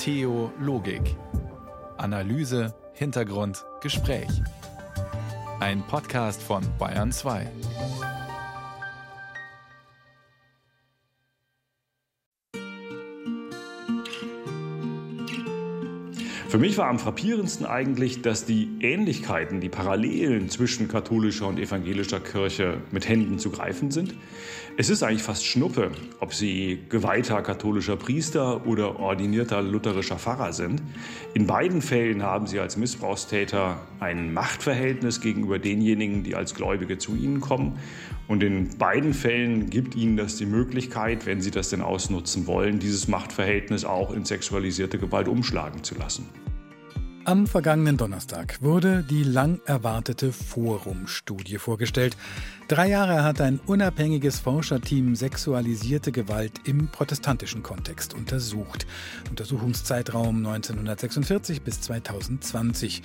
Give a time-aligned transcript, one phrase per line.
[0.00, 1.14] Theologik.
[1.98, 4.30] Analyse, Hintergrund, Gespräch.
[5.60, 7.46] Ein Podcast von Bayern 2.
[16.50, 22.18] Für mich war am frappierendsten eigentlich, dass die Ähnlichkeiten, die Parallelen zwischen katholischer und evangelischer
[22.18, 24.16] Kirche mit Händen zu greifen sind.
[24.76, 30.82] Es ist eigentlich fast Schnuppe, ob sie geweihter katholischer Priester oder ordinierter lutherischer Pfarrer sind.
[31.34, 37.14] In beiden Fällen haben sie als Missbrauchstäter ein Machtverhältnis gegenüber denjenigen, die als Gläubige zu
[37.14, 37.78] ihnen kommen.
[38.26, 42.80] Und in beiden Fällen gibt ihnen das die Möglichkeit, wenn sie das denn ausnutzen wollen,
[42.80, 46.28] dieses Machtverhältnis auch in sexualisierte Gewalt umschlagen zu lassen.
[47.26, 52.16] Am vergangenen Donnerstag wurde die lang erwartete Forum-Studie vorgestellt.
[52.66, 58.86] Drei Jahre hat ein unabhängiges Forscherteam sexualisierte Gewalt im protestantischen Kontext untersucht.
[59.28, 63.02] Untersuchungszeitraum 1946 bis 2020.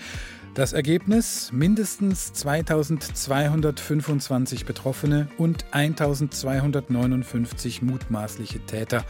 [0.56, 9.04] Das Ergebnis mindestens 2225 Betroffene und 1259 mutmaßliche Täter.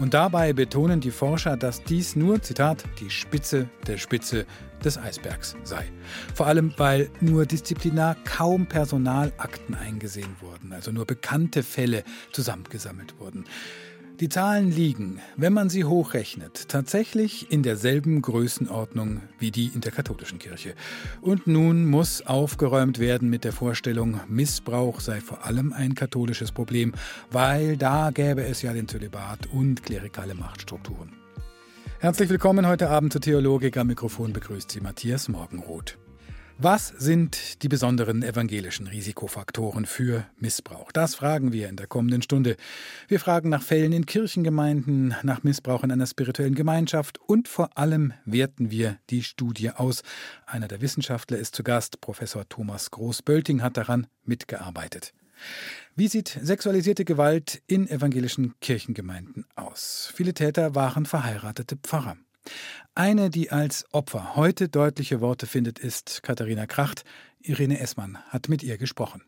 [0.00, 4.46] Und dabei betonen die Forscher, dass dies nur, Zitat, die Spitze der Spitze
[4.82, 5.84] des Eisbergs sei.
[6.34, 13.44] Vor allem, weil nur disziplinar kaum Personalakten eingesehen wurden, also nur bekannte Fälle zusammengesammelt wurden.
[14.20, 19.92] Die Zahlen liegen, wenn man sie hochrechnet, tatsächlich in derselben Größenordnung wie die in der
[19.92, 20.74] katholischen Kirche.
[21.20, 26.94] Und nun muss aufgeräumt werden mit der Vorstellung, Missbrauch sei vor allem ein katholisches Problem,
[27.30, 31.12] weil da gäbe es ja den Zölibat und klerikale Machtstrukturen.
[31.98, 33.76] Herzlich willkommen heute Abend zur Theologik.
[33.76, 35.98] Am Mikrofon begrüßt Sie Matthias Morgenroth.
[36.58, 40.90] Was sind die besonderen evangelischen Risikofaktoren für Missbrauch?
[40.90, 42.56] Das fragen wir in der kommenden Stunde.
[43.08, 48.14] Wir fragen nach Fällen in Kirchengemeinden, nach Missbrauch in einer spirituellen Gemeinschaft und vor allem
[48.24, 50.02] werten wir die Studie aus.
[50.46, 55.12] Einer der Wissenschaftler ist zu Gast, Professor Thomas Groß-Bölting hat daran mitgearbeitet.
[55.94, 60.10] Wie sieht sexualisierte Gewalt in evangelischen Kirchengemeinden aus?
[60.14, 62.16] Viele Täter waren verheiratete Pfarrer.
[62.94, 67.04] Eine, die als Opfer heute deutliche Worte findet, ist Katharina Kracht.
[67.40, 69.22] Irene Essmann hat mit ihr gesprochen.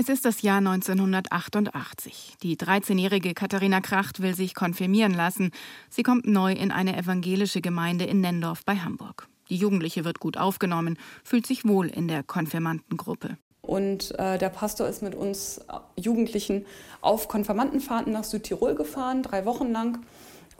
[0.00, 2.36] Es ist das Jahr 1988.
[2.42, 5.50] Die 13-jährige Katharina Kracht will sich konfirmieren lassen.
[5.90, 9.26] Sie kommt neu in eine evangelische Gemeinde in Nendorf bei Hamburg.
[9.50, 13.38] Die Jugendliche wird gut aufgenommen, fühlt sich wohl in der Konfirmandengruppe.
[13.60, 15.60] Und äh, der Pastor ist mit uns
[15.96, 16.64] Jugendlichen
[17.00, 19.98] auf Konfirmandenfahrten nach Südtirol gefahren, drei Wochen lang.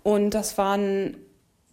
[0.03, 1.17] Und das waren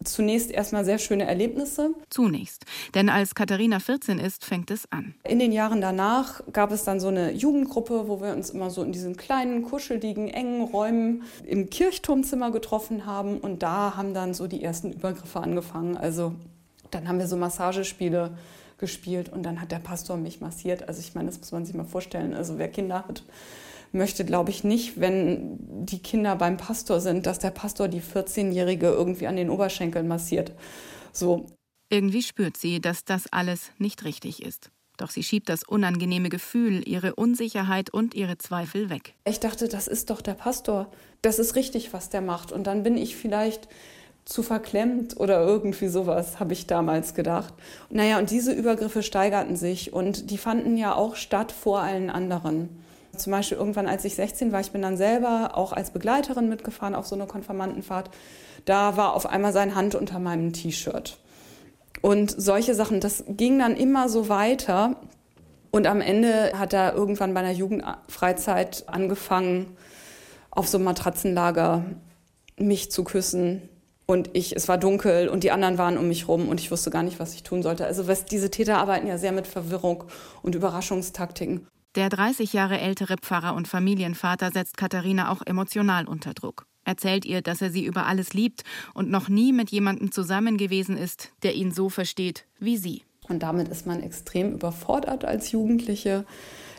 [0.04, 1.92] zunächst erstmal sehr schöne Erlebnisse.
[2.10, 2.66] Zunächst.
[2.94, 5.16] Denn als Katharina 14 ist, fängt es an.
[5.24, 8.84] In den Jahren danach gab es dann so eine Jugendgruppe, wo wir uns immer so
[8.84, 13.38] in diesen kleinen, kuscheligen, engen Räumen im Kirchturmzimmer getroffen haben.
[13.38, 15.98] Und da haben dann so die ersten Übergriffe angefangen.
[15.98, 16.36] Also
[16.92, 18.38] dann haben wir so Massagespiele
[18.78, 20.88] gespielt und dann hat der Pastor mich massiert.
[20.88, 22.34] Also ich meine, das muss man sich mal vorstellen.
[22.34, 23.24] Also wer Kinder hat,
[23.96, 28.88] möchte, glaube ich, nicht, wenn die Kinder beim Pastor sind, dass der Pastor die 14-Jährige
[28.88, 30.52] irgendwie an den Oberschenkeln massiert.
[31.12, 31.48] So.
[31.90, 34.72] Irgendwie spürt sie, dass das alles nicht richtig ist.
[34.98, 39.14] Doch sie schiebt das unangenehme Gefühl, ihre Unsicherheit und ihre Zweifel weg.
[39.26, 40.92] Ich dachte, das ist doch der Pastor.
[41.22, 42.52] Das ist richtig, was der macht.
[42.52, 43.68] Und dann bin ich vielleicht
[44.26, 47.54] zu verklemmt oder irgendwie sowas, habe ich damals gedacht.
[47.90, 52.70] Naja, und diese Übergriffe steigerten sich und die fanden ja auch statt vor allen anderen.
[53.18, 56.96] Zum Beispiel irgendwann, als ich 16 war, ich bin dann selber auch als Begleiterin mitgefahren
[56.96, 58.10] auf so eine Konfirmandenfahrt.
[58.66, 61.18] Da war auf einmal seine Hand unter meinem T-Shirt.
[62.02, 64.96] Und solche Sachen, das ging dann immer so weiter.
[65.72, 69.76] Und am Ende hat er irgendwann bei einer Jugendfreizeit angefangen,
[70.52, 71.84] auf so einem Matratzenlager
[72.58, 73.70] mich zu küssen.
[74.06, 76.92] Und ich, es war dunkel und die anderen waren um mich rum und ich wusste
[76.92, 77.86] gar nicht, was ich tun sollte.
[77.86, 80.04] Also was, diese Täter arbeiten ja sehr mit Verwirrung
[80.44, 81.68] und Überraschungstaktiken.
[81.96, 86.66] Der 30 Jahre ältere Pfarrer und Familienvater setzt Katharina auch emotional unter Druck.
[86.84, 88.64] Erzählt ihr, dass er sie über alles liebt
[88.94, 93.04] und noch nie mit jemandem zusammen gewesen ist, der ihn so versteht wie sie.
[93.30, 96.26] Und damit ist man extrem überfordert als Jugendliche.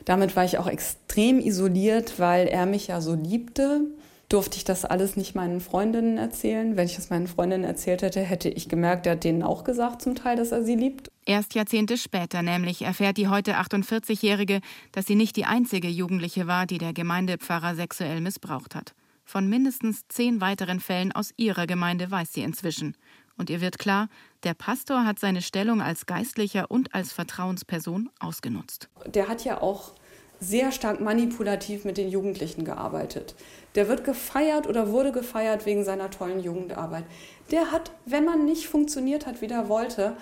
[0.05, 3.81] Damit war ich auch extrem isoliert, weil er mich ja so liebte
[4.29, 6.77] durfte ich das alles nicht meinen Freundinnen erzählen.
[6.77, 10.03] Wenn ich das meinen Freundinnen erzählt hätte, hätte ich gemerkt, er hat denen auch gesagt
[10.03, 11.11] zum Teil, dass er sie liebt.
[11.29, 14.61] Erst Jahrzehnte später nämlich erfährt die heute 48-Jährige,
[14.93, 18.95] dass sie nicht die einzige Jugendliche war, die der Gemeindepfarrer sexuell missbraucht hat.
[19.25, 22.97] Von mindestens zehn weiteren Fällen aus ihrer Gemeinde weiß sie inzwischen.
[23.37, 24.09] Und ihr wird klar,
[24.45, 28.89] der Pastor hat seine Stellung als Geistlicher und als Vertrauensperson ausgenutzt.
[29.07, 29.95] Der hat ja auch
[30.39, 33.35] sehr stark manipulativ mit den Jugendlichen gearbeitet.
[33.75, 37.05] Der wird gefeiert oder wurde gefeiert wegen seiner tollen Jugendarbeit.
[37.51, 40.17] Der hat, wenn man nicht funktioniert hat, wie er wollte,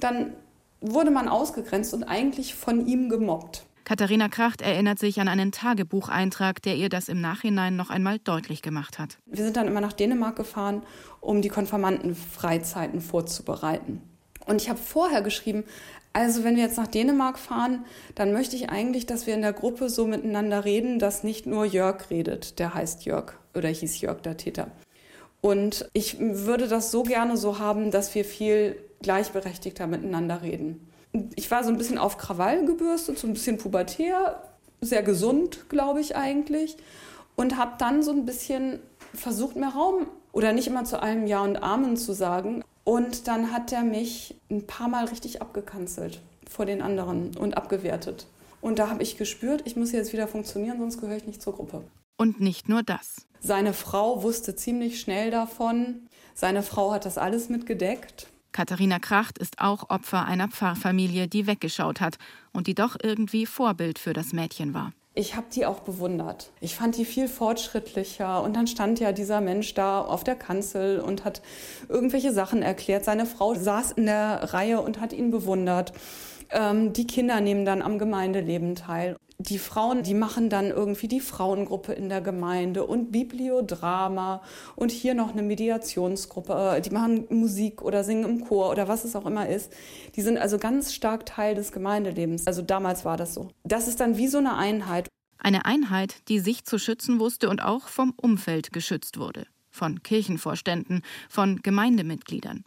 [0.00, 0.32] dann
[0.80, 3.64] wurde man ausgegrenzt und eigentlich von ihm gemobbt.
[3.88, 8.60] Katharina Kracht erinnert sich an einen Tagebucheintrag, der ihr das im Nachhinein noch einmal deutlich
[8.60, 9.16] gemacht hat.
[9.24, 10.82] Wir sind dann immer nach Dänemark gefahren,
[11.20, 14.02] um die Konfirmandenfreizeiten vorzubereiten.
[14.44, 15.64] Und ich habe vorher geschrieben,
[16.12, 17.84] also wenn wir jetzt nach Dänemark fahren,
[18.14, 21.64] dann möchte ich eigentlich, dass wir in der Gruppe so miteinander reden, dass nicht nur
[21.64, 24.70] Jörg redet, der heißt Jörg oder hieß Jörg der Täter.
[25.40, 30.88] Und ich würde das so gerne so haben, dass wir viel gleichberechtigter miteinander reden.
[31.36, 34.42] Ich war so ein bisschen auf Krawall gebürstet, so ein bisschen pubertär,
[34.80, 36.76] sehr gesund, glaube ich eigentlich.
[37.36, 38.80] Und habe dann so ein bisschen
[39.14, 43.52] versucht, mehr Raum oder nicht immer zu allem Ja und Amen zu sagen, und dann
[43.52, 48.26] hat er mich ein paar Mal richtig abgekanzelt vor den anderen und abgewertet.
[48.62, 51.54] Und da habe ich gespürt, ich muss jetzt wieder funktionieren, sonst gehöre ich nicht zur
[51.54, 51.84] Gruppe.
[52.16, 53.26] Und nicht nur das.
[53.40, 56.08] Seine Frau wusste ziemlich schnell davon.
[56.34, 58.28] Seine Frau hat das alles mitgedeckt.
[58.52, 62.18] Katharina Kracht ist auch Opfer einer Pfarrfamilie, die weggeschaut hat
[62.52, 66.52] und die doch irgendwie Vorbild für das Mädchen war ich habe die auch bewundert.
[66.60, 68.40] Ich fand die viel fortschrittlicher.
[68.40, 71.42] Und dann stand ja dieser Mensch da auf der Kanzel und hat
[71.88, 73.04] irgendwelche Sachen erklärt.
[73.04, 75.92] Seine Frau saß in der Reihe und hat ihn bewundert.
[76.50, 81.20] Ähm, die Kinder nehmen dann am Gemeindeleben teil die Frauen, die machen dann irgendwie die
[81.20, 84.42] Frauengruppe in der Gemeinde und Bibliodrama
[84.74, 86.76] und hier noch eine Mediationsgruppe.
[86.76, 89.72] Äh, die machen Musik oder singen im Chor oder was es auch immer ist.
[90.16, 92.48] Die sind also ganz stark Teil des Gemeindelebens.
[92.48, 93.50] Also damals war das so.
[93.62, 95.08] Das ist dann wie so eine Einheit.
[95.38, 99.46] Eine Einheit, die sich zu schützen wusste und auch vom Umfeld geschützt wurde.
[99.70, 102.64] Von Kirchenvorständen, von Gemeindemitgliedern.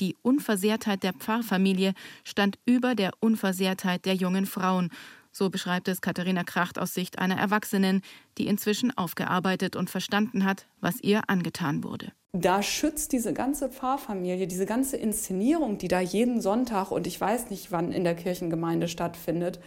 [0.00, 1.94] Die Unversehrtheit der Pfarrfamilie
[2.24, 4.90] stand über der Unversehrtheit der jungen Frauen
[5.36, 8.02] so beschreibt es Katharina Kracht aus Sicht einer Erwachsenen,
[8.38, 12.12] die inzwischen aufgearbeitet und verstanden hat, was ihr angetan wurde.
[12.32, 17.50] Da schützt diese ganze Pfarrfamilie, diese ganze Inszenierung, die da jeden Sonntag und ich weiß
[17.50, 19.60] nicht wann in der Kirchengemeinde stattfindet,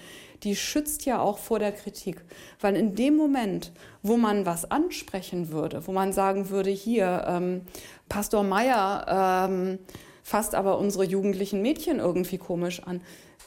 [0.43, 2.23] die schützt ja auch vor der Kritik.
[2.59, 3.71] Weil in dem Moment,
[4.03, 7.61] wo man was ansprechen würde, wo man sagen würde, hier, ähm,
[8.09, 9.79] Pastor Meier ähm,
[10.27, 12.99] fasst aber unsere jugendlichen Mädchen irgendwie komisch an,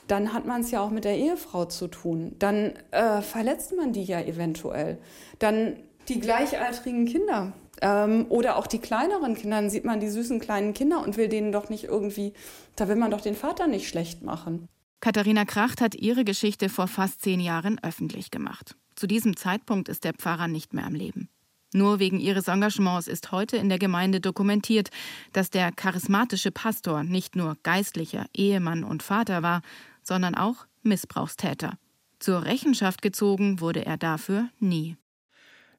[0.07, 2.35] dann hat man es ja auch mit der Ehefrau zu tun.
[2.39, 4.97] Dann äh, verletzt man die ja eventuell.
[5.39, 5.77] Dann
[6.09, 9.57] die gleichaltrigen Kinder ähm, oder auch die kleineren Kinder.
[9.57, 12.33] Dann sieht man die süßen kleinen Kinder und will denen doch nicht irgendwie,
[12.77, 14.67] da will man doch den Vater nicht schlecht machen.
[15.01, 18.75] Katharina Kracht hat ihre Geschichte vor fast zehn Jahren öffentlich gemacht.
[18.97, 21.29] Zu diesem Zeitpunkt ist der Pfarrer nicht mehr am Leben.
[21.73, 24.91] Nur wegen ihres Engagements ist heute in der Gemeinde dokumentiert,
[25.33, 29.63] dass der charismatische Pastor nicht nur geistlicher Ehemann und Vater war,
[30.03, 31.79] sondern auch Missbrauchstäter.
[32.19, 34.97] Zur Rechenschaft gezogen wurde er dafür nie.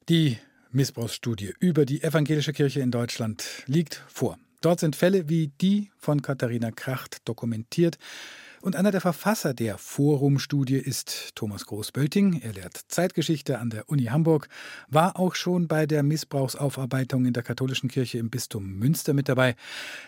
[0.09, 0.37] Die
[0.71, 4.37] Missbrauchsstudie über die evangelische Kirche in Deutschland liegt vor.
[4.61, 7.97] Dort sind Fälle wie die von Katharina Kracht dokumentiert.
[8.61, 12.41] Und einer der Verfasser der Forum-Studie ist Thomas Groß-Bölting.
[12.43, 14.49] Er lehrt Zeitgeschichte an der Uni Hamburg,
[14.87, 19.55] war auch schon bei der Missbrauchsaufarbeitung in der katholischen Kirche im Bistum Münster mit dabei.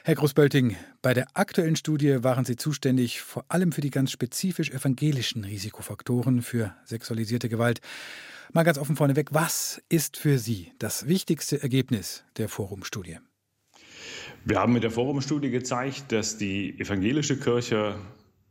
[0.03, 4.69] Herr Groß-Bölting, bei der aktuellen Studie waren Sie zuständig vor allem für die ganz spezifisch
[4.69, 7.81] evangelischen Risikofaktoren für sexualisierte Gewalt.
[8.51, 13.17] Mal ganz offen vorneweg, was ist für Sie das wichtigste Ergebnis der Forum-Studie?
[14.45, 17.95] Wir haben mit der Forum-Studie gezeigt, dass die evangelische Kirche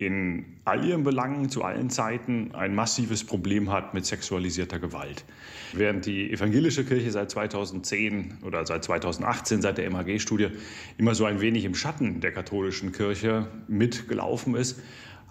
[0.07, 5.25] in all ihren Belangen zu allen Zeiten ein massives Problem hat mit sexualisierter Gewalt.
[5.73, 10.49] Während die evangelische Kirche seit 2010 oder seit 2018, seit der MHG-Studie,
[10.99, 14.81] immer so ein wenig im Schatten der katholischen Kirche mitgelaufen ist,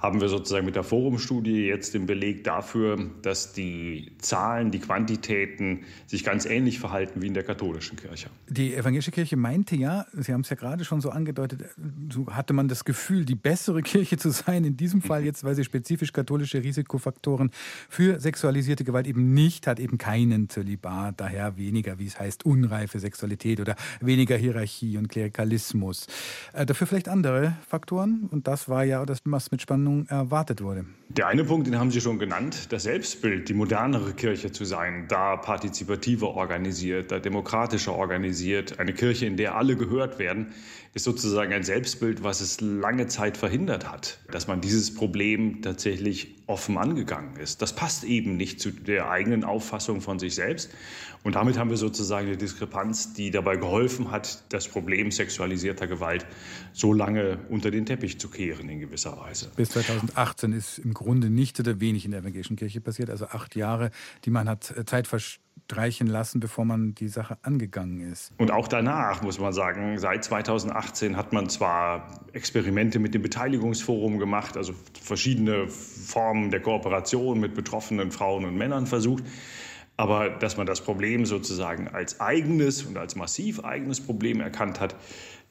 [0.01, 5.81] haben wir sozusagen mit der Forumstudie jetzt den Beleg dafür, dass die Zahlen, die Quantitäten
[6.07, 8.29] sich ganz ähnlich verhalten wie in der katholischen Kirche.
[8.49, 11.65] Die evangelische Kirche meinte ja, Sie haben es ja gerade schon so angedeutet,
[12.11, 15.53] so hatte man das Gefühl, die bessere Kirche zu sein, in diesem Fall jetzt, weil
[15.53, 17.51] sie spezifisch katholische Risikofaktoren
[17.87, 22.99] für sexualisierte Gewalt eben nicht hat, eben keinen Zölibat, daher weniger, wie es heißt, unreife
[22.99, 26.07] Sexualität oder weniger Hierarchie und Klerikalismus.
[26.53, 30.61] Äh, dafür vielleicht andere Faktoren und das war ja das, was mit Spannung Ordnung erwartet
[30.61, 30.85] wurde.
[31.09, 35.07] Der eine Punkt, den haben Sie schon genannt, das Selbstbild, die modernere Kirche zu sein,
[35.09, 40.53] da partizipativer organisiert, da demokratischer organisiert, eine Kirche, in der alle gehört werden,
[40.93, 46.35] ist sozusagen ein Selbstbild, was es lange Zeit verhindert hat, dass man dieses Problem tatsächlich
[46.47, 47.61] offen angegangen ist.
[47.61, 50.69] Das passt eben nicht zu der eigenen Auffassung von sich selbst.
[51.23, 56.25] Und damit haben wir sozusagen eine Diskrepanz, die dabei geholfen hat, das Problem sexualisierter Gewalt
[56.73, 59.51] so lange unter den Teppich zu kehren in gewisser Weise.
[59.55, 63.09] Bis 2018 ist im Grunde nichts oder wenig in der evangelischen Kirche passiert.
[63.09, 63.91] Also acht Jahre,
[64.25, 65.07] die man hat äh, Zeit
[65.71, 68.31] verstreichen lassen, bevor man die Sache angegangen ist.
[68.37, 74.19] Und auch danach muss man sagen, seit 2018 hat man zwar Experimente mit dem Beteiligungsforum
[74.19, 79.23] gemacht, also verschiedene Formen der Kooperation mit betroffenen Frauen und Männern versucht.
[79.97, 84.95] Aber dass man das Problem sozusagen als eigenes und als massiv eigenes Problem erkannt hat,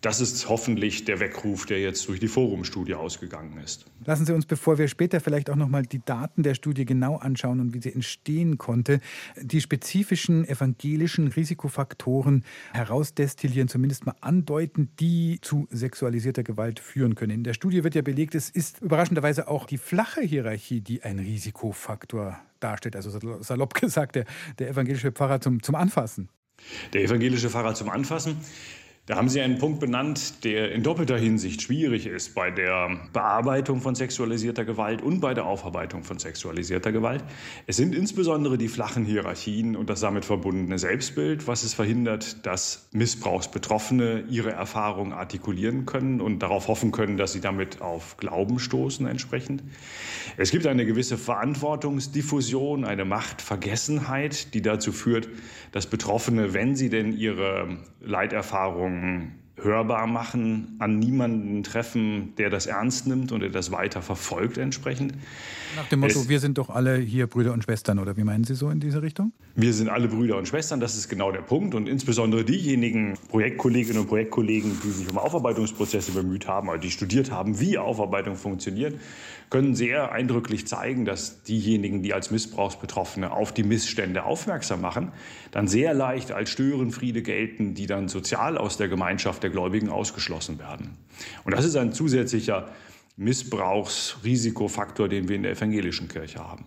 [0.00, 3.84] das ist hoffentlich der Weckruf, der jetzt durch die Forumstudie ausgegangen ist.
[4.06, 7.16] Lassen Sie uns, bevor wir später vielleicht auch noch mal die Daten der Studie genau
[7.16, 9.00] anschauen und wie sie entstehen konnte,
[9.36, 17.32] die spezifischen evangelischen Risikofaktoren herausdestillieren, zumindest mal andeuten, die zu sexualisierter Gewalt führen können.
[17.32, 21.18] In der Studie wird ja belegt, es ist überraschenderweise auch die flache Hierarchie, die ein
[21.18, 22.96] Risikofaktor darstellt.
[22.96, 24.24] Also salopp gesagt, der,
[24.58, 26.30] der evangelische Pfarrer zum, zum Anfassen.
[26.94, 28.36] Der evangelische Pfarrer zum Anfassen.
[29.06, 33.80] Da haben Sie einen Punkt benannt, der in doppelter Hinsicht schwierig ist bei der Bearbeitung
[33.80, 37.24] von sexualisierter Gewalt und bei der Aufarbeitung von sexualisierter Gewalt.
[37.66, 42.88] Es sind insbesondere die flachen Hierarchien und das damit verbundene Selbstbild, was es verhindert, dass
[42.92, 49.06] Missbrauchsbetroffene ihre Erfahrungen artikulieren können und darauf hoffen können, dass sie damit auf Glauben stoßen
[49.06, 49.64] entsprechend.
[50.36, 55.28] Es gibt eine gewisse Verantwortungsdiffusion, eine Machtvergessenheit, die dazu führt,
[55.72, 63.06] dass Betroffene, wenn sie denn ihre Leiterfahrungen hörbar machen, an niemanden treffen, der das ernst
[63.06, 65.14] nimmt und der das weiter verfolgt entsprechend.
[65.76, 68.44] Nach dem Motto, es, wir sind doch alle hier Brüder und Schwestern, oder wie meinen
[68.44, 69.32] Sie so in diese Richtung?
[69.54, 71.74] Wir sind alle Brüder und Schwestern, das ist genau der Punkt.
[71.74, 77.30] Und insbesondere diejenigen Projektkolleginnen und Projektkollegen, die sich um Aufarbeitungsprozesse bemüht haben, oder die studiert
[77.30, 78.94] haben, wie Aufarbeitung funktioniert,
[79.48, 85.12] können sehr eindrücklich zeigen, dass diejenigen, die als Missbrauchsbetroffene auf die Missstände aufmerksam machen,
[85.50, 90.58] dann sehr leicht als Störenfriede gelten, die dann sozial aus der Gemeinschaft der Gläubigen ausgeschlossen
[90.58, 90.96] werden.
[91.44, 92.68] Und das ist ein zusätzlicher
[93.16, 96.66] Missbrauchsrisikofaktor, den wir in der evangelischen Kirche haben.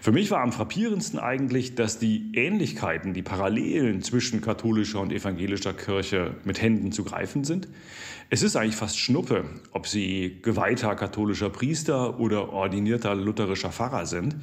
[0.00, 5.72] Für mich war am frappierendsten eigentlich, dass die Ähnlichkeiten, die Parallelen zwischen katholischer und evangelischer
[5.72, 7.68] Kirche mit Händen zu greifen sind.
[8.28, 14.34] Es ist eigentlich fast Schnuppe, ob sie geweihter katholischer Priester oder ordinierter lutherischer Pfarrer sind.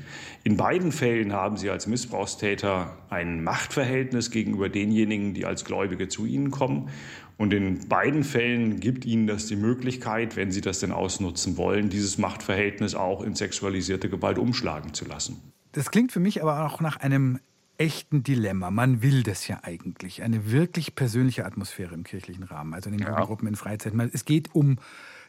[0.45, 6.25] In beiden Fällen haben sie als Missbrauchstäter ein Machtverhältnis gegenüber denjenigen, die als Gläubige zu
[6.25, 6.89] ihnen kommen.
[7.37, 11.89] Und in beiden Fällen gibt ihnen das die Möglichkeit, wenn sie das denn ausnutzen wollen,
[11.89, 15.41] dieses Machtverhältnis auch in sexualisierte Gewalt umschlagen zu lassen.
[15.71, 17.39] Das klingt für mich aber auch nach einem
[17.77, 18.69] echten Dilemma.
[18.71, 20.21] Man will das ja eigentlich.
[20.21, 23.25] Eine wirklich persönliche Atmosphäre im kirchlichen Rahmen, also in den ja.
[23.25, 23.93] Gruppen in Freizeit.
[24.13, 24.77] Es geht um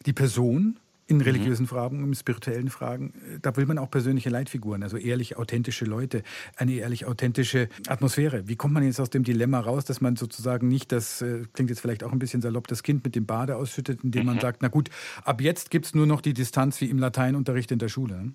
[0.06, 1.22] die Person in mhm.
[1.22, 1.68] religiösen mhm.
[1.68, 3.12] Fragen, in spirituellen Fragen.
[3.42, 6.22] Da will man auch persönliche Leitfiguren, also ehrlich authentische Leute,
[6.56, 8.48] eine ehrlich authentische Atmosphäre.
[8.48, 11.70] Wie kommt man jetzt aus dem Dilemma raus, dass man sozusagen nicht das, äh, klingt
[11.70, 14.40] jetzt vielleicht auch ein bisschen salopp, das Kind mit dem Bade ausschüttet, indem man mhm.
[14.40, 14.90] sagt, na gut,
[15.24, 18.32] ab jetzt gibt es nur noch die Distanz wie im Lateinunterricht in der Schule.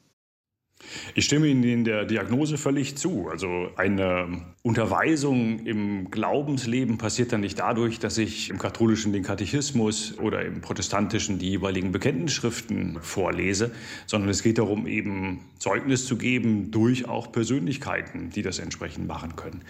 [1.13, 3.27] Ich stimme Ihnen in der Diagnose völlig zu.
[3.29, 10.17] Also eine Unterweisung im Glaubensleben passiert dann nicht dadurch, dass ich im katholischen den Katechismus
[10.19, 13.71] oder im protestantischen die jeweiligen Bekenntnisschriften vorlese,
[14.05, 19.35] sondern es geht darum, eben Zeugnis zu geben durch auch Persönlichkeiten, die das entsprechend machen
[19.35, 19.61] können.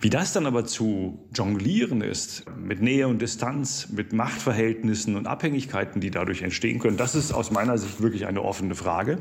[0.00, 6.00] Wie das dann aber zu jonglieren ist, mit Nähe und Distanz, mit Machtverhältnissen und Abhängigkeiten,
[6.00, 9.18] die dadurch entstehen können, das ist aus meiner Sicht wirklich eine offene Frage.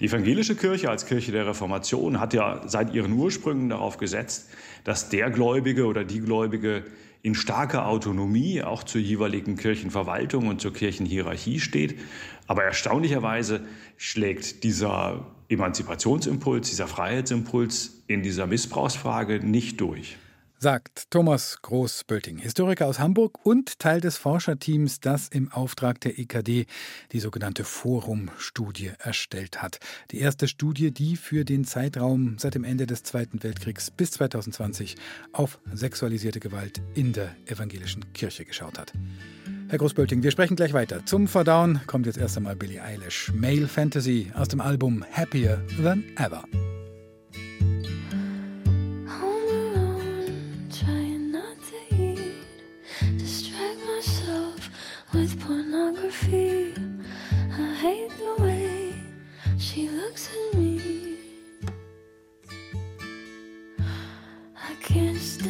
[0.00, 4.50] Die evangelische Kirche Kirche als Kirche der Reformation hat ja seit ihren Ursprüngen darauf gesetzt,
[4.84, 6.84] dass der Gläubige oder die Gläubige
[7.22, 11.98] in starker Autonomie auch zur jeweiligen Kirchenverwaltung und zur Kirchenhierarchie steht.
[12.46, 13.62] Aber erstaunlicherweise
[13.96, 20.18] schlägt dieser Emanzipationsimpuls, dieser Freiheitsimpuls in dieser Missbrauchsfrage nicht durch
[20.58, 26.66] sagt Thomas Groß-Bölting, Historiker aus Hamburg und Teil des Forscherteams, das im Auftrag der EKD
[27.12, 29.78] die sogenannte Forum-Studie erstellt hat.
[30.10, 34.96] Die erste Studie, die für den Zeitraum seit dem Ende des Zweiten Weltkriegs bis 2020
[35.32, 38.92] auf sexualisierte Gewalt in der evangelischen Kirche geschaut hat.
[39.68, 41.06] Herr Großbölting, wir sprechen gleich weiter.
[41.06, 46.04] Zum Verdauen kommt jetzt erst einmal Billie Eilish, Male Fantasy aus dem Album Happier Than
[46.16, 46.42] Ever.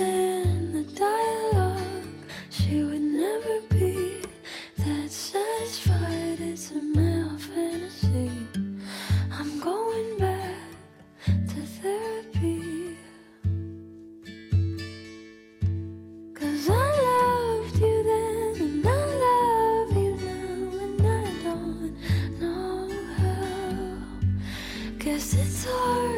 [0.00, 2.06] in the dialogue.
[2.50, 4.22] She would never be
[4.78, 6.40] that satisfied.
[6.40, 8.30] It's a male fantasy.
[9.32, 10.54] I'm going back
[11.26, 12.96] to therapy.
[16.34, 22.88] Cause I loved you then, and I love you now, and I don't know
[23.18, 24.98] how.
[24.98, 26.17] Guess it's hard.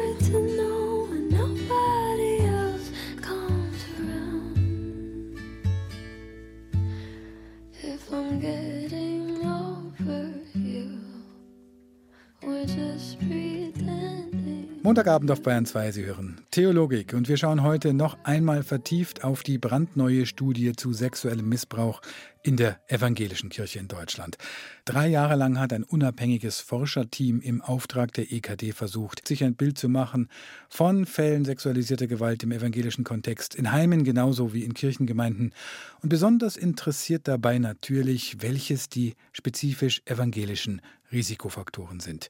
[14.91, 19.41] Montagabend auf Bayern 2, Sie hören Theologik und wir schauen heute noch einmal vertieft auf
[19.41, 22.01] die brandneue Studie zu sexuellem Missbrauch
[22.43, 24.37] in der evangelischen Kirche in Deutschland.
[24.83, 29.77] Drei Jahre lang hat ein unabhängiges Forscherteam im Auftrag der EKD versucht, sich ein Bild
[29.77, 30.27] zu machen
[30.67, 35.53] von Fällen sexualisierter Gewalt im evangelischen Kontext, in Heimen genauso wie in Kirchengemeinden.
[36.01, 40.81] Und besonders interessiert dabei natürlich, welches die spezifisch evangelischen
[41.13, 42.27] Risikofaktoren sind.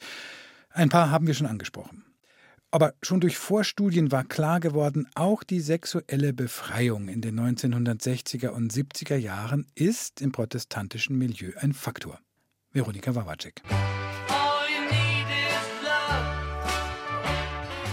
[0.70, 2.04] Ein paar haben wir schon angesprochen.
[2.74, 8.72] Aber schon durch Vorstudien war klar geworden, auch die sexuelle Befreiung in den 1960er und
[8.72, 12.20] 70er Jahren ist im protestantischen Milieu ein Faktor.
[12.72, 13.62] Veronika Wawacek.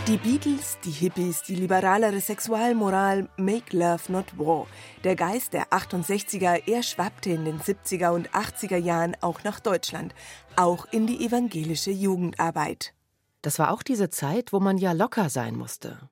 [0.06, 4.66] Die Beatles, die Hippies, die liberalere Sexualmoral, Make Love Not War.
[5.02, 10.14] Der Geist der 68er, er schwappte in den 70er und 80er Jahren auch nach Deutschland,
[10.56, 12.94] auch in die evangelische Jugendarbeit.
[13.42, 16.09] Das war auch diese Zeit, wo man ja locker sein musste.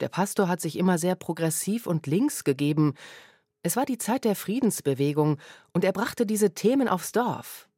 [0.00, 2.94] Der Pastor hat sich immer sehr progressiv und links gegeben.
[3.62, 5.38] Es war die Zeit der Friedensbewegung
[5.72, 7.68] und er brachte diese Themen aufs Dorf.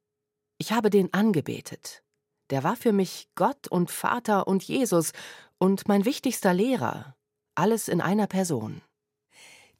[0.58, 2.02] Ich habe den angebetet.
[2.50, 5.12] Der war für mich Gott und Vater und Jesus
[5.58, 7.16] und mein wichtigster Lehrer.
[7.54, 8.80] Alles in einer Person.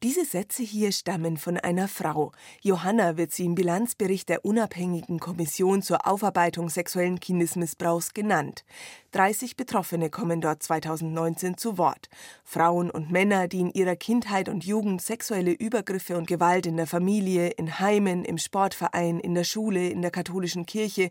[0.03, 2.33] Diese Sätze hier stammen von einer Frau.
[2.61, 8.65] Johanna wird sie im Bilanzbericht der unabhängigen Kommission zur Aufarbeitung sexuellen Kindesmissbrauchs genannt.
[9.13, 12.09] 30 Betroffene kommen dort 2019 zu Wort.
[12.43, 16.87] Frauen und Männer, die in ihrer Kindheit und Jugend sexuelle Übergriffe und Gewalt in der
[16.87, 21.09] Familie, in Heimen, im Sportverein, in der Schule, in der katholischen Kirche,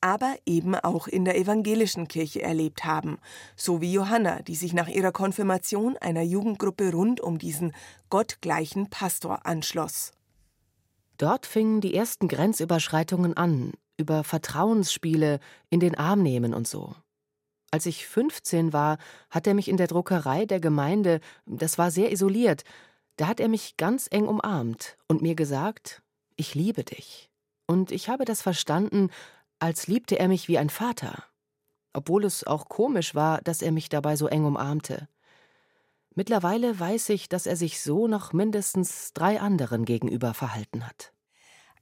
[0.00, 3.18] aber eben auch in der evangelischen Kirche erlebt haben,
[3.56, 7.72] so wie Johanna, die sich nach ihrer Konfirmation einer Jugendgruppe rund um diesen
[8.10, 10.12] gottgleichen Pastor anschloss.
[11.18, 16.94] Dort fingen die ersten Grenzüberschreitungen an, über Vertrauensspiele, in den Arm nehmen und so.
[17.70, 18.98] Als ich 15 war,
[19.30, 22.62] hat er mich in der Druckerei der Gemeinde, das war sehr isoliert,
[23.16, 26.02] da hat er mich ganz eng umarmt und mir gesagt,
[26.36, 27.30] ich liebe dich.
[27.66, 29.10] Und ich habe das verstanden,
[29.58, 31.24] als liebte er mich wie ein Vater,
[31.92, 35.08] obwohl es auch komisch war, dass er mich dabei so eng umarmte.
[36.14, 41.12] Mittlerweile weiß ich, dass er sich so noch mindestens drei anderen gegenüber verhalten hat.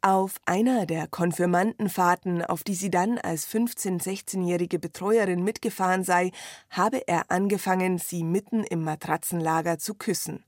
[0.02, 6.30] Auf einer der Konfirmandenfahrten, auf die sie dann als 15-, 16-jährige Betreuerin mitgefahren sei,
[6.68, 10.44] habe er angefangen, sie mitten im Matratzenlager zu küssen.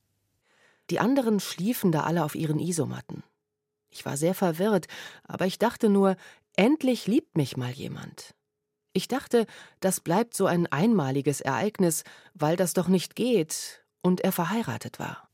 [0.91, 3.23] Die anderen schliefen da alle auf ihren Isomatten.
[3.89, 4.89] Ich war sehr verwirrt,
[5.25, 6.17] aber ich dachte nur,
[6.57, 8.35] Endlich liebt mich mal jemand.
[8.95, 9.47] Ich dachte,
[9.81, 15.26] das bleibt so ein einmaliges Ereignis, weil das doch nicht geht und er verheiratet war.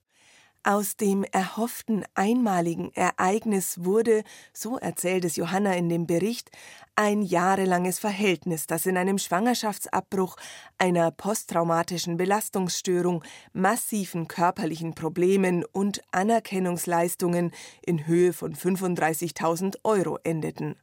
[0.65, 4.23] Aus dem erhofften einmaligen Ereignis wurde,
[4.53, 6.53] so erzählt es Johanna in dem Bericht,
[6.95, 10.37] ein jahrelanges Verhältnis, das in einem Schwangerschaftsabbruch,
[10.79, 17.51] einer posttraumatischen Belastungsstörung, massiven körperlichen Problemen und Anerkennungsleistungen
[17.85, 20.77] in Höhe von 35.000 Euro endeten.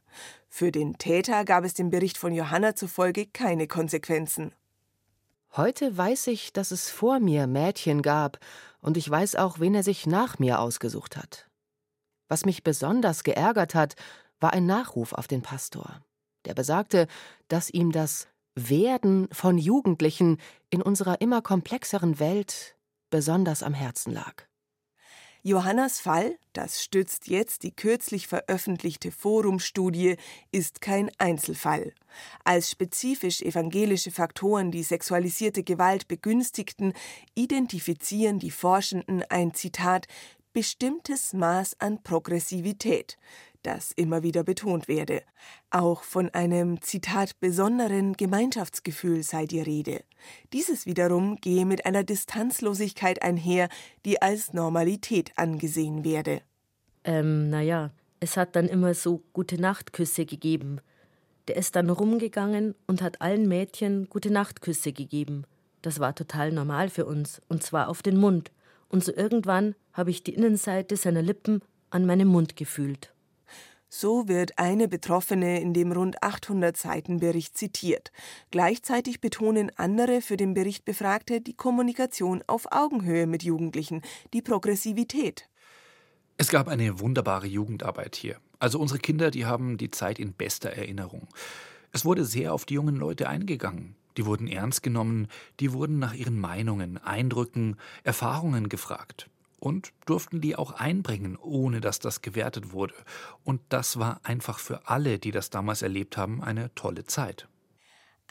[0.50, 4.52] Für den Täter gab es dem Bericht von Johanna zufolge keine Konsequenzen.
[5.56, 8.38] Heute weiß ich, dass es vor mir Mädchen gab,
[8.80, 11.48] und ich weiß auch, wen er sich nach mir ausgesucht hat.
[12.28, 13.96] Was mich besonders geärgert hat,
[14.38, 16.00] war ein Nachruf auf den Pastor,
[16.44, 17.06] der besagte,
[17.48, 20.38] dass ihm das Werden von Jugendlichen
[20.70, 22.76] in unserer immer komplexeren Welt
[23.10, 24.49] besonders am Herzen lag.
[25.42, 30.16] Johannas Fall, das stützt jetzt die kürzlich veröffentlichte Forumstudie,
[30.52, 31.94] ist kein Einzelfall.
[32.44, 36.92] Als spezifisch evangelische Faktoren die sexualisierte Gewalt begünstigten,
[37.34, 40.08] identifizieren die Forschenden ein Zitat
[40.52, 43.16] bestimmtes Maß an Progressivität
[43.62, 45.22] das immer wieder betont werde.
[45.70, 50.02] Auch von einem Zitat besonderen Gemeinschaftsgefühl sei die Rede.
[50.52, 53.68] Dieses wiederum gehe mit einer Distanzlosigkeit einher,
[54.04, 56.42] die als Normalität angesehen werde.
[57.04, 60.80] Ähm, naja, es hat dann immer so gute Nachtküsse gegeben.
[61.48, 65.44] Der ist dann rumgegangen und hat allen Mädchen gute Nachtküsse gegeben.
[65.82, 68.52] Das war total normal für uns, und zwar auf den Mund.
[68.88, 73.12] Und so irgendwann habe ich die Innenseite seiner Lippen an meinem Mund gefühlt.
[73.92, 78.12] So wird eine Betroffene in dem rund 800 Seiten Bericht zitiert.
[78.52, 85.48] Gleichzeitig betonen andere für den Bericht Befragte die Kommunikation auf Augenhöhe mit Jugendlichen, die Progressivität.
[86.36, 88.36] Es gab eine wunderbare Jugendarbeit hier.
[88.60, 91.26] Also unsere Kinder, die haben die Zeit in bester Erinnerung.
[91.90, 93.96] Es wurde sehr auf die jungen Leute eingegangen.
[94.16, 95.26] Die wurden ernst genommen,
[95.58, 99.28] die wurden nach ihren Meinungen, Eindrücken, Erfahrungen gefragt
[99.60, 102.94] und durften die auch einbringen, ohne dass das gewertet wurde.
[103.44, 107.46] Und das war einfach für alle, die das damals erlebt haben, eine tolle Zeit.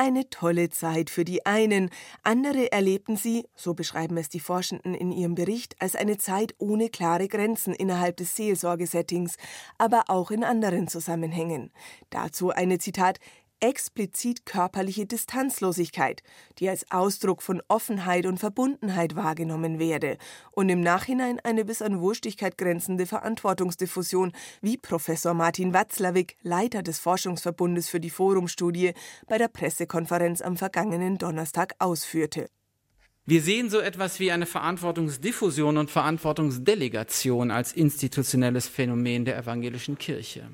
[0.02, 1.90] Eine tolle Zeit für die einen,
[2.24, 6.88] andere erlebten sie, so beschreiben es die Forschenden in ihrem Bericht, als eine Zeit ohne
[6.88, 9.36] klare Grenzen innerhalb des Seelsorgesettings,
[9.78, 11.74] aber auch in anderen Zusammenhängen.
[12.12, 13.20] Dazu eine Zitat
[13.60, 16.24] explizit körperliche Distanzlosigkeit,
[16.60, 20.18] die als Ausdruck von Offenheit und Verbundenheit wahrgenommen werde
[20.52, 27.00] und im Nachhinein eine bis an Wurstigkeit grenzende Verantwortungsdiffusion, wie Professor Martin Watzlawick, Leiter des
[27.00, 28.94] Forschungsverbundes für die Forumstudie,
[29.28, 32.50] bei der Pressekonferenz am vergangenen Donnerstag ausführte.
[33.30, 40.50] Wir sehen so etwas wie eine Verantwortungsdiffusion und Verantwortungsdelegation als institutionelles Phänomen der evangelischen Kirche.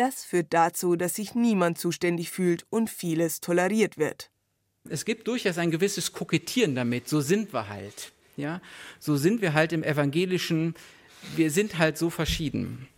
[0.00, 4.30] Das führt dazu, dass sich niemand zuständig fühlt und vieles toleriert wird.
[4.88, 7.06] Es gibt durchaus ein gewisses Kokettieren damit.
[7.06, 8.12] So sind wir halt.
[8.38, 8.62] Ja,
[8.98, 10.74] so sind wir halt im Evangelischen.
[11.36, 12.88] Wir sind halt so verschieden.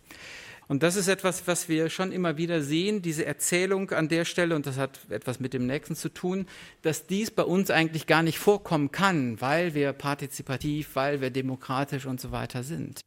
[0.69, 4.55] Und das ist etwas, was wir schon immer wieder sehen, diese Erzählung an der Stelle,
[4.55, 6.47] und das hat etwas mit dem nächsten zu tun,
[6.83, 12.05] dass dies bei uns eigentlich gar nicht vorkommen kann, weil wir partizipativ, weil wir demokratisch
[12.05, 13.03] und so weiter sind.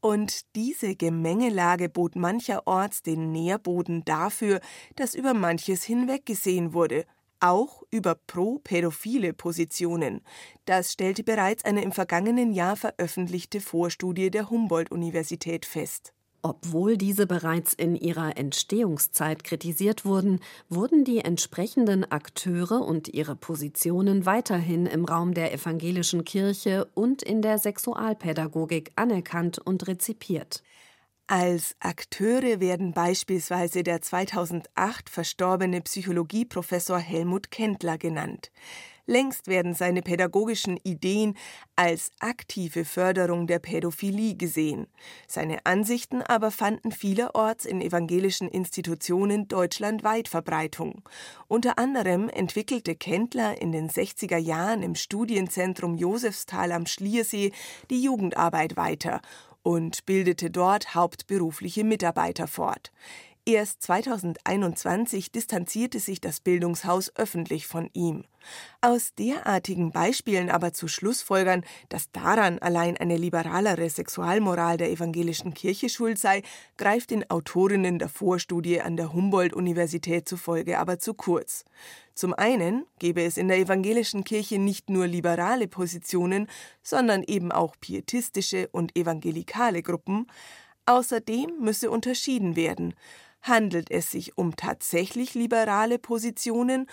[0.00, 4.60] Und diese Gemengelage bot mancherorts den Nährboden dafür,
[4.94, 7.04] dass über manches hinweggesehen wurde,
[7.40, 10.22] auch über pro-pädophile Positionen.
[10.64, 16.15] Das stellte bereits eine im vergangenen Jahr veröffentlichte Vorstudie der Humboldt-Universität fest.
[16.48, 24.26] Obwohl diese bereits in ihrer Entstehungszeit kritisiert wurden, wurden die entsprechenden Akteure und ihre Positionen
[24.26, 30.62] weiterhin im Raum der evangelischen Kirche und in der Sexualpädagogik anerkannt und rezipiert.
[31.26, 38.52] Als Akteure werden beispielsweise der 2008 verstorbene Psychologieprofessor Helmut Kendler genannt.
[39.06, 41.36] Längst werden seine pädagogischen Ideen
[41.76, 44.88] als aktive Förderung der Pädophilie gesehen.
[45.28, 51.02] Seine Ansichten aber fanden vielerorts in evangelischen Institutionen deutschlandweit Verbreitung.
[51.46, 57.52] Unter anderem entwickelte Kendler in den 60er Jahren im Studienzentrum Josefsthal am Schliersee
[57.90, 59.20] die Jugendarbeit weiter
[59.62, 62.92] und bildete dort hauptberufliche Mitarbeiter fort.
[63.48, 68.24] Erst 2021 distanzierte sich das Bildungshaus öffentlich von ihm.
[68.80, 75.88] Aus derartigen Beispielen aber zu Schlussfolgern, dass daran allein eine liberalere Sexualmoral der evangelischen Kirche
[75.88, 76.42] schuld sei,
[76.76, 81.64] greift den Autorinnen der Vorstudie an der Humboldt-Universität zufolge aber zu kurz.
[82.16, 86.48] Zum einen gebe es in der evangelischen Kirche nicht nur liberale Positionen,
[86.82, 90.26] sondern eben auch pietistische und evangelikale Gruppen.
[90.86, 92.94] Außerdem müsse unterschieden werden,
[93.42, 96.86] Handelt es sich um tatsächlich liberale Positionen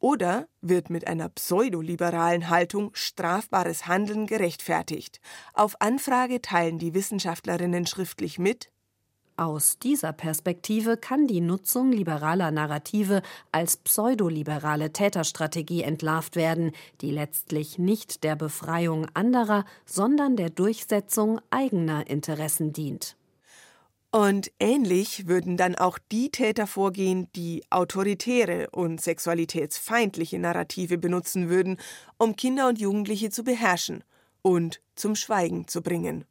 [0.00, 5.20] oder wird mit einer pseudoliberalen Haltung strafbares Handeln gerechtfertigt?
[5.54, 8.70] Auf Anfrage teilen die Wissenschaftlerinnen schriftlich mit,
[9.38, 17.78] aus dieser Perspektive kann die Nutzung liberaler Narrative als pseudoliberale Täterstrategie entlarvt werden, die letztlich
[17.78, 23.17] nicht der Befreiung anderer, sondern der Durchsetzung eigener Interessen dient.
[24.10, 31.76] Und ähnlich würden dann auch die Täter vorgehen, die autoritäre und sexualitätsfeindliche Narrative benutzen würden,
[32.16, 34.02] um Kinder und Jugendliche zu beherrschen
[34.40, 36.24] und zum Schweigen zu bringen.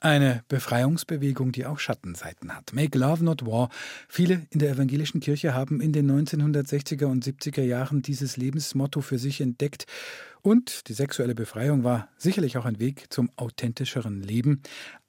[0.00, 2.72] Eine Befreiungsbewegung, die auch Schattenseiten hat.
[2.72, 3.68] Make Love Not War.
[4.08, 9.18] Viele in der evangelischen Kirche haben in den 1960er und 70er Jahren dieses Lebensmotto für
[9.18, 9.86] sich entdeckt.
[10.40, 14.62] Und die sexuelle Befreiung war sicherlich auch ein Weg zum authentischeren Leben.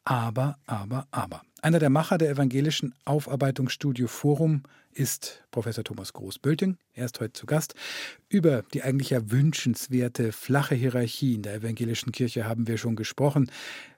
[0.06, 1.44] Aber, aber, aber.
[1.62, 6.78] Einer der Macher der evangelischen Aufarbeitungsstudio Forum ist Professor Thomas Groß-Bölting.
[6.94, 7.76] Er ist heute zu Gast.
[8.30, 13.52] Über die eigentlich ja wünschenswerte flache Hierarchie in der evangelischen Kirche haben wir schon gesprochen.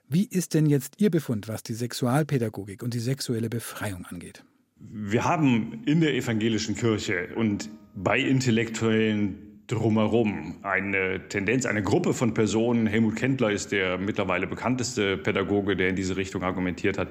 [0.08, 4.42] Wie ist denn jetzt Ihr Befund, was die Sexualpädagogik und die sexuelle Befreiung angeht?
[4.78, 10.56] Wir haben in der evangelischen Kirche und bei Intellektuellen drumherum.
[10.62, 15.96] Eine Tendenz, eine Gruppe von Personen, Helmut Kendler ist der mittlerweile bekannteste Pädagoge, der in
[15.96, 17.08] diese Richtung argumentiert hat,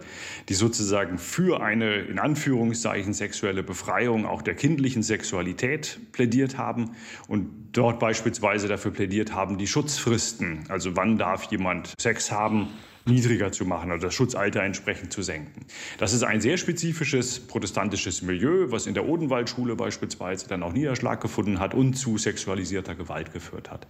[0.47, 6.91] die sozusagen für eine in Anführungszeichen sexuelle Befreiung auch der kindlichen Sexualität plädiert haben
[7.27, 12.67] und dort beispielsweise dafür plädiert haben, die Schutzfristen, also wann darf jemand Sex haben,
[13.05, 15.65] niedriger zu machen, also das Schutzalter entsprechend zu senken.
[15.97, 21.21] Das ist ein sehr spezifisches protestantisches Milieu, was in der Odenwaldschule beispielsweise dann auch Niederschlag
[21.21, 23.87] gefunden hat und zu sexualisierter Gewalt geführt hat.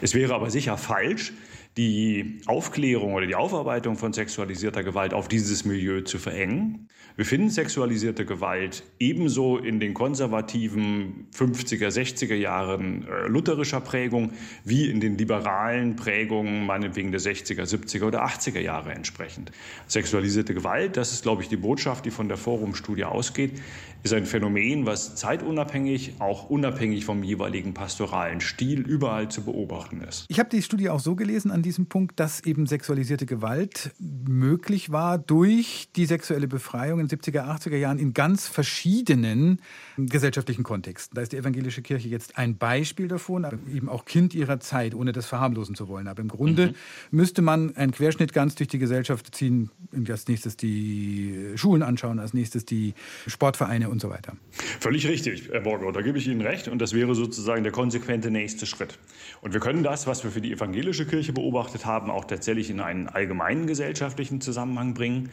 [0.00, 1.32] Es wäre aber sicher falsch,
[1.76, 6.88] die Aufklärung oder die Aufarbeitung von sexualisierter Gewalt auf dieses Milieu zu verengen.
[7.16, 14.32] Wir finden sexualisierte Gewalt ebenso in den konservativen 50er, 60er Jahren äh, lutherischer Prägung
[14.64, 19.52] wie in den liberalen Prägungen meinetwegen der 60er, 70er oder 80er Jahre entsprechend.
[19.86, 23.60] Sexualisierte Gewalt, das ist, glaube ich, die Botschaft, die von der Forumstudie ausgeht,
[24.02, 30.26] ist ein Phänomen, was zeitunabhängig, auch unabhängig vom jeweiligen pastoralen Stil überall zu beobachten ist.
[30.28, 34.90] Ich habe die Studie auch so gelesen an diesem Punkt, dass eben sexualisierte Gewalt möglich
[34.90, 39.60] war durch die sexuelle Befreiung in den 70er, 80er Jahren in ganz verschiedenen
[39.96, 41.14] gesellschaftlichen Kontexten.
[41.14, 45.12] Da ist die evangelische Kirche jetzt ein Beispiel davon, eben auch Kind ihrer Zeit, ohne
[45.12, 46.08] das verharmlosen zu wollen.
[46.08, 46.74] Aber im Grunde mhm.
[47.10, 49.70] müsste man einen Querschnitt ganz durch die Gesellschaft ziehen,
[50.08, 52.94] als nächstes die Schulen anschauen, als nächstes die
[53.26, 54.36] Sportvereine und so weiter.
[54.80, 56.68] Völlig richtig, Herr Borgo, da gebe ich Ihnen recht.
[56.68, 58.98] Und das wäre sozusagen der konsequente nächste Schritt.
[59.40, 62.80] Und wir können das, was wir für die evangelische Kirche beobachtet haben, auch tatsächlich in
[62.80, 65.30] einen allgemeinen gesellschaftlichen Zusammenhang bringen.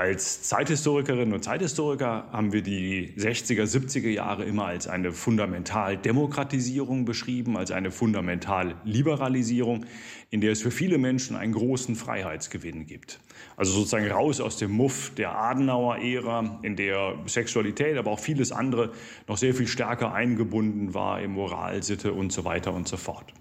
[0.00, 7.58] Als Zeithistorikerinnen und Zeithistoriker haben wir die 60er, 70er Jahre immer als eine Fundamentaldemokratisierung beschrieben,
[7.58, 9.84] als eine Fundamentalliberalisierung,
[10.30, 13.20] in der es für viele Menschen einen großen Freiheitsgewinn gibt.
[13.58, 18.92] Also sozusagen raus aus dem Muff der Adenauer-Ära, in der Sexualität, aber auch vieles andere
[19.28, 23.34] noch sehr viel stärker eingebunden war in Moralsitte und so weiter und so fort.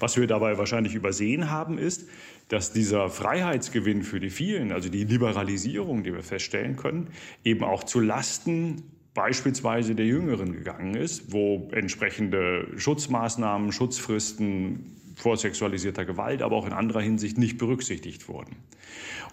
[0.00, 2.08] Was wir dabei wahrscheinlich übersehen haben, ist,
[2.48, 7.08] dass dieser Freiheitsgewinn für die vielen, also die Liberalisierung, die wir feststellen können,
[7.44, 8.82] eben auch zu Lasten
[9.14, 16.72] beispielsweise der Jüngeren gegangen ist, wo entsprechende Schutzmaßnahmen, Schutzfristen vor sexualisierter Gewalt, aber auch in
[16.72, 18.56] anderer Hinsicht nicht berücksichtigt wurden.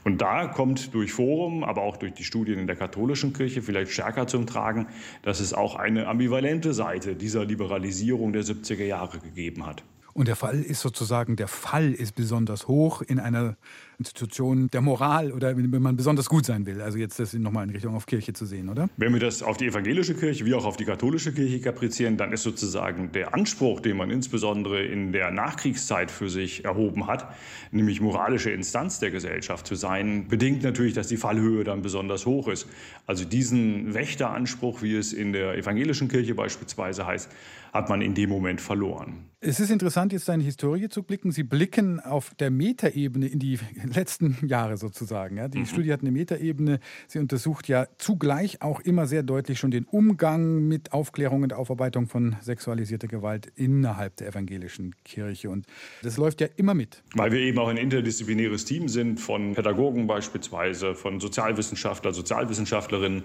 [0.04, 3.91] Und da kommt durch Forum, aber auch durch die Studien in der katholischen Kirche vielleicht
[3.91, 4.88] stärker zum Tragen,
[5.24, 9.84] dass es auch eine ambivalente Seite dieser Liberalisierung der 70er Jahre gegeben hat.
[10.13, 13.56] Und der Fall ist sozusagen, der Fall ist besonders hoch in einer
[14.02, 16.82] Institution der Moral oder wenn man besonders gut sein will.
[16.82, 18.90] Also jetzt das nochmal in Richtung auf Kirche zu sehen, oder?
[18.98, 22.34] Wenn wir das auf die evangelische Kirche wie auch auf die katholische Kirche kaprizieren, dann
[22.34, 27.34] ist sozusagen der Anspruch, den man insbesondere in der Nachkriegszeit für sich erhoben hat,
[27.72, 32.48] nämlich moralische Instanz der Gesellschaft zu sein, bedingt natürlich, dass die Fallhöhe dann besonders hoch
[32.48, 32.68] ist.
[33.06, 37.30] Also diesen Wächteranspruch, wie es in der evangelischen Kirche beispielsweise heißt,
[37.74, 39.30] hat man in dem Moment verloren.
[39.40, 41.32] Es ist interessant, jetzt in die Historie zu blicken.
[41.32, 43.60] Sie blicken auf der Metaebene in die
[43.93, 45.38] letzten Jahre sozusagen.
[45.38, 45.47] Ja.
[45.47, 45.65] Die mhm.
[45.65, 46.80] Studie hat eine Metaebene.
[47.08, 52.08] Sie untersucht ja zugleich auch immer sehr deutlich schon den Umgang mit Aufklärung und Aufarbeitung
[52.08, 55.49] von sexualisierter Gewalt innerhalb der evangelischen Kirche.
[55.49, 55.65] Und
[56.04, 57.04] das läuft ja immer mit.
[57.13, 63.23] Weil wir eben auch ein interdisziplinäres Team sind von Pädagogen beispielsweise, von Sozialwissenschaftler, Sozialwissenschaftlerinnen,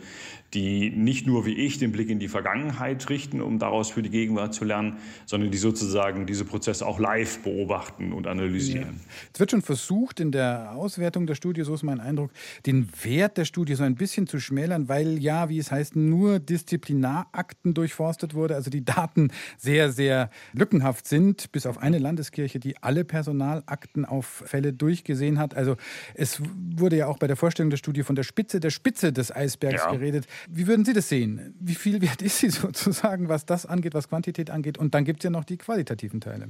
[0.55, 4.11] die nicht nur wie ich den Blick in die Vergangenheit richten, um daraus für die
[4.11, 9.00] Gegenwart zu lernen, sondern die sozusagen diese Prozesse auch live beobachten und analysieren.
[9.00, 9.11] Ja.
[9.35, 12.31] Es wird schon versucht, in der Auswertung der Studie, so ist mein Eindruck,
[12.66, 16.38] den Wert der Studie so ein bisschen zu schmälern, weil ja, wie es heißt, nur
[16.38, 22.77] Disziplinarakten durchforstet wurde, also die Daten sehr, sehr lückenhaft sind, bis auf eine Landeskirche, die
[22.83, 25.55] alle Personalakten auf Fälle durchgesehen hat.
[25.55, 25.77] Also
[26.14, 26.40] es
[26.77, 29.83] wurde ja auch bei der Vorstellung der Studie von der Spitze der Spitze des Eisbergs
[29.85, 29.92] ja.
[29.92, 30.27] geredet.
[30.49, 31.55] Wie würden Sie das sehen?
[31.61, 34.79] Wie viel wert ist sie sozusagen, was das angeht, was Quantität angeht?
[34.79, 36.49] Und dann gibt es ja noch die qualitativen Teile.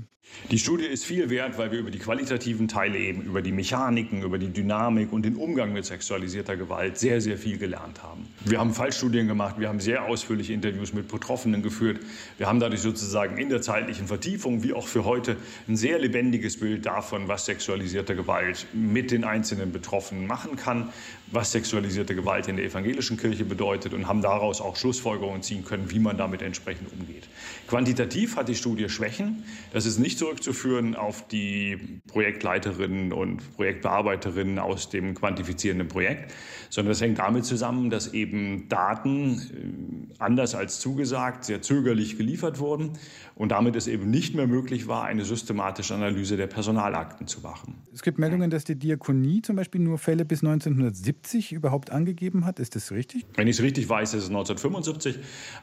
[0.51, 3.86] Die Studie ist viel wert, weil wir über die qualitativen Teile eben, über die Mechanik,
[3.87, 8.27] Mechaniken, über die Dynamik und den Umgang mit sexualisierter Gewalt sehr, sehr viel gelernt haben.
[8.45, 12.01] Wir haben Fallstudien gemacht, wir haben sehr ausführliche Interviews mit Betroffenen geführt.
[12.37, 15.37] Wir haben dadurch sozusagen in der zeitlichen Vertiefung, wie auch für heute,
[15.69, 20.89] ein sehr lebendiges Bild davon, was sexualisierte Gewalt mit den einzelnen Betroffenen machen kann,
[21.31, 25.91] was sexualisierte Gewalt in der evangelischen Kirche bedeutet und haben daraus auch Schlussfolgerungen ziehen können,
[25.91, 27.29] wie man damit entsprechend umgeht.
[27.69, 29.45] Quantitativ hat die Studie Schwächen.
[29.73, 33.43] Das ist nicht zurückzuführen auf die Projektleiterinnen und
[33.77, 36.33] Projektbearbeiterinnen aus dem quantifizierenden Projekt,
[36.71, 42.59] sondern das hängt damit zusammen, dass eben Daten äh, anders als zugesagt sehr zögerlich geliefert
[42.59, 42.93] wurden
[43.35, 47.75] und damit es eben nicht mehr möglich war, eine systematische Analyse der Personalakten zu machen.
[47.93, 52.59] Es gibt Meldungen, dass die Diakonie zum Beispiel nur Fälle bis 1970 überhaupt angegeben hat.
[52.59, 53.27] Ist das richtig?
[53.35, 55.19] Wenn ich es richtig weiß, ist es 1975.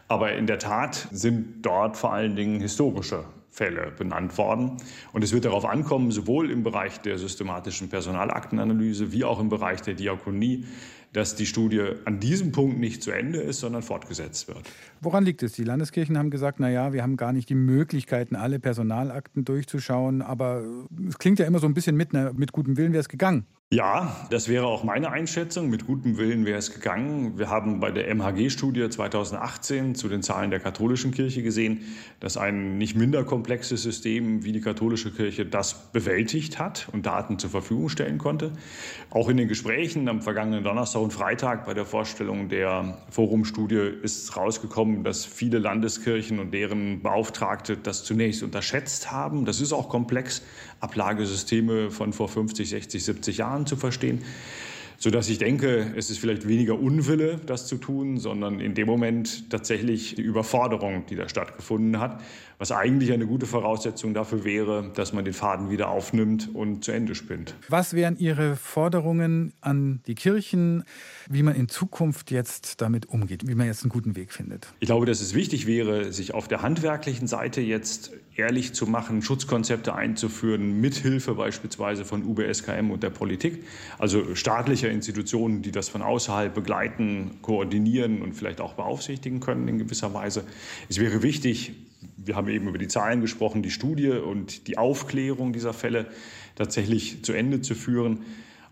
[0.07, 4.77] Aber in der Tat sind dort vor allen Dingen historische Fälle benannt worden.
[5.13, 9.81] Und es wird darauf ankommen, sowohl im Bereich der systematischen Personalaktenanalyse wie auch im Bereich
[9.81, 10.65] der Diakonie,
[11.13, 14.63] dass die Studie an diesem Punkt nicht zu Ende ist, sondern fortgesetzt wird.
[14.99, 15.53] Woran liegt es?
[15.53, 20.23] Die Landeskirchen haben gesagt, na ja, wir haben gar nicht die Möglichkeiten, alle Personalakten durchzuschauen,
[20.23, 20.63] aber
[21.07, 23.45] es klingt ja immer so ein bisschen mit, na, mit gutem Willen wäre es gegangen.
[23.73, 25.67] Ja, das wäre auch meine Einschätzung.
[25.67, 27.39] Mit gutem Willen wäre es gegangen.
[27.39, 31.81] Wir haben bei der MHG-Studie 2018 zu den Zahlen der katholischen Kirche gesehen,
[32.19, 37.39] dass ein nicht minder komplexes System wie die katholische Kirche das bewältigt hat und Daten
[37.39, 38.51] zur Verfügung stellen konnte.
[39.09, 44.37] Auch in den Gesprächen am vergangenen Donnerstag und Freitag bei der Vorstellung der Forumstudie ist
[44.37, 49.45] rausgekommen, dass viele Landeskirchen und deren Beauftragte das zunächst unterschätzt haben.
[49.45, 50.43] Das ist auch komplex.
[50.79, 54.23] Ablagesysteme von vor 50, 60, 70 Jahren Jahren zu verstehen,
[54.97, 59.49] sodass ich denke, es ist vielleicht weniger Unwille, das zu tun, sondern in dem Moment
[59.49, 62.21] tatsächlich die Überforderung, die da stattgefunden hat,
[62.57, 66.91] was eigentlich eine gute Voraussetzung dafür wäre, dass man den Faden wieder aufnimmt und zu
[66.91, 67.55] Ende spinnt.
[67.67, 70.83] Was wären Ihre Forderungen an die Kirchen,
[71.29, 74.67] wie man in Zukunft jetzt damit umgeht, wie man jetzt einen guten Weg findet?
[74.79, 79.21] Ich glaube, dass es wichtig wäre, sich auf der handwerklichen Seite jetzt ehrlich zu machen,
[79.21, 83.63] Schutzkonzepte einzuführen, mithilfe beispielsweise von UBSKM und der Politik,
[83.99, 89.77] also staatlicher Institutionen, die das von außerhalb begleiten, koordinieren und vielleicht auch beaufsichtigen können in
[89.77, 90.43] gewisser Weise.
[90.89, 91.73] Es wäre wichtig,
[92.17, 96.07] wir haben eben über die Zahlen gesprochen, die Studie und die Aufklärung dieser Fälle
[96.55, 98.19] tatsächlich zu Ende zu führen.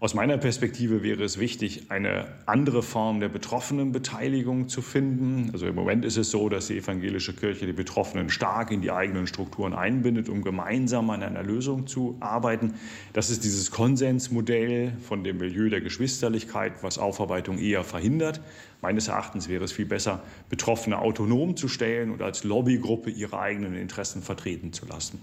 [0.02, 5.52] Aus meiner Perspektive wäre es wichtig, eine andere Form der Betroffenenbeteiligung zu finden.
[5.54, 8.90] Also im Moment ist es so, dass die evangelische Kirche die Betroffenen stark in die
[8.90, 12.74] eigenen Strukturen einbindet, um gemeinsam an einer Lösung zu arbeiten.
[13.14, 18.42] Das ist dieses Konsensmodell von dem Milieu der Geschwisterlichkeit, was Aufarbeitung eher verhindert.
[18.82, 23.76] Meines Erachtens wäre es viel besser, Betroffene autonom zu stellen und als Lobbygruppe ihre eigenen
[23.76, 25.20] Interessen vertreten zu lassen.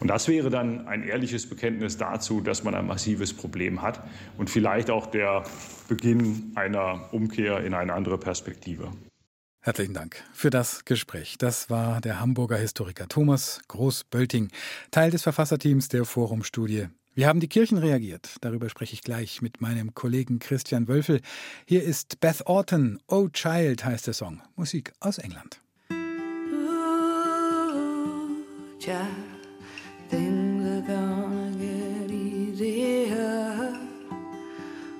[0.00, 4.02] Und das wäre dann ein ehrliches Bekenntnis dazu, dass man ein massives Problem hat
[4.36, 5.44] und vielleicht auch der
[5.88, 8.92] Beginn einer Umkehr in eine andere Perspektive.
[9.60, 11.38] Herzlichen Dank für das Gespräch.
[11.38, 14.50] Das war der Hamburger Historiker Thomas Groß-Bölting,
[14.92, 16.86] Teil des Verfasserteams der Forumstudie.
[17.16, 18.36] Wie haben die Kirchen reagiert?
[18.42, 21.20] Darüber spreche ich gleich mit meinem Kollegen Christian Wölfel.
[21.64, 24.42] Hier ist Beth Orton, Oh Child heißt der Song.
[24.54, 25.60] Musik aus England.
[25.90, 25.96] Ooh,
[30.08, 33.76] Things are gonna get easier.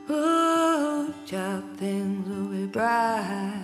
[0.09, 3.56] Oh, child, things will be brighter.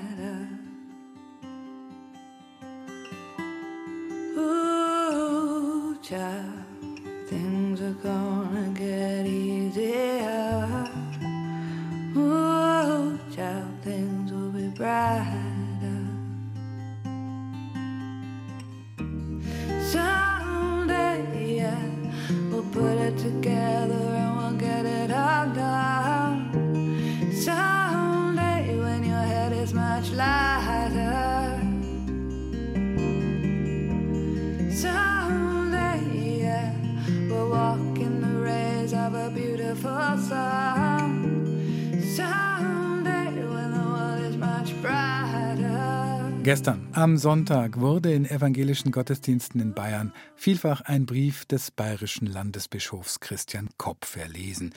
[46.43, 53.21] Gestern, am Sonntag, wurde in evangelischen Gottesdiensten in Bayern vielfach ein Brief des bayerischen Landesbischofs
[53.21, 54.75] Christian Kopp verlesen.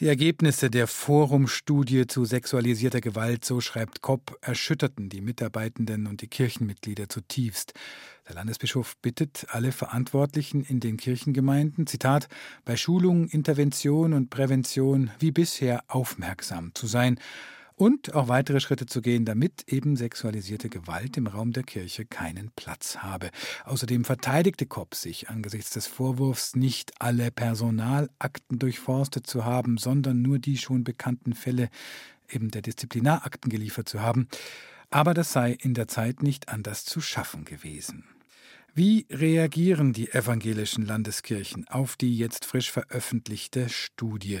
[0.00, 6.28] Die Ergebnisse der Forumstudie zu sexualisierter Gewalt, so schreibt Kopp, erschütterten die Mitarbeitenden und die
[6.28, 7.74] Kirchenmitglieder zutiefst.
[8.26, 12.28] Der Landesbischof bittet alle Verantwortlichen in den Kirchengemeinden, Zitat,
[12.64, 17.20] bei Schulung, Intervention und Prävention wie bisher aufmerksam zu sein
[17.78, 22.50] und auch weitere Schritte zu gehen, damit eben sexualisierte Gewalt im Raum der Kirche keinen
[22.56, 23.30] Platz habe.
[23.64, 30.40] Außerdem verteidigte Kopp sich angesichts des Vorwurfs, nicht alle Personalakten durchforstet zu haben, sondern nur
[30.40, 31.70] die schon bekannten Fälle
[32.28, 34.28] eben der Disziplinarakten geliefert zu haben.
[34.90, 38.04] Aber das sei in der Zeit nicht anders zu schaffen gewesen.
[38.74, 44.40] Wie reagieren die evangelischen Landeskirchen auf die jetzt frisch veröffentlichte Studie?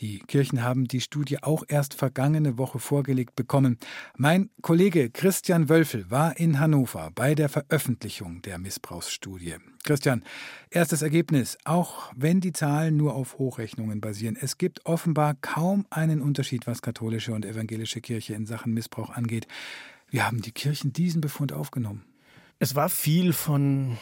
[0.00, 3.78] Die Kirchen haben die Studie auch erst vergangene Woche vorgelegt bekommen.
[4.16, 9.54] Mein Kollege Christian Wölfel war in Hannover bei der Veröffentlichung der Missbrauchsstudie.
[9.82, 10.24] Christian,
[10.68, 16.20] erstes Ergebnis, auch wenn die Zahlen nur auf Hochrechnungen basieren, es gibt offenbar kaum einen
[16.20, 19.46] Unterschied, was katholische und evangelische Kirche in Sachen Missbrauch angeht.
[20.10, 22.09] Wie haben die Kirchen diesen Befund aufgenommen?
[22.62, 23.96] Es war viel von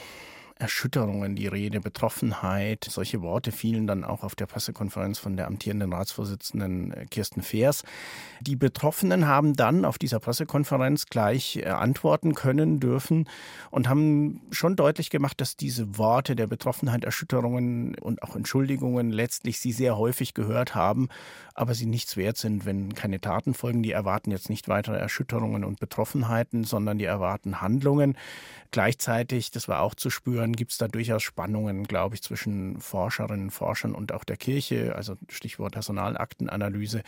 [0.59, 2.85] Erschütterungen die Rede, Betroffenheit.
[2.89, 7.85] Solche Worte fielen dann auch auf der Pressekonferenz von der amtierenden Ratsvorsitzenden äh, Kirsten Feers.
[8.41, 13.29] Die Betroffenen haben dann auf dieser Pressekonferenz gleich äh, antworten können dürfen
[13.71, 19.61] und haben schon deutlich gemacht, dass diese Worte der Betroffenheit, Erschütterungen und auch Entschuldigungen letztlich
[19.61, 21.09] sie sehr häufig gehört haben,
[21.55, 23.83] aber sie nichts wert sind, wenn keine Taten folgen.
[23.83, 28.17] Die erwarten jetzt nicht weitere Erschütterungen und Betroffenheiten, sondern die erwarten Handlungen.
[28.71, 32.81] Gleichzeitig, das war auch zu spüren, dann gibt es da durchaus Spannungen, glaube ich, zwischen
[32.81, 37.03] Forscherinnen und Forschern und auch der Kirche, also Stichwort Personalaktenanalyse.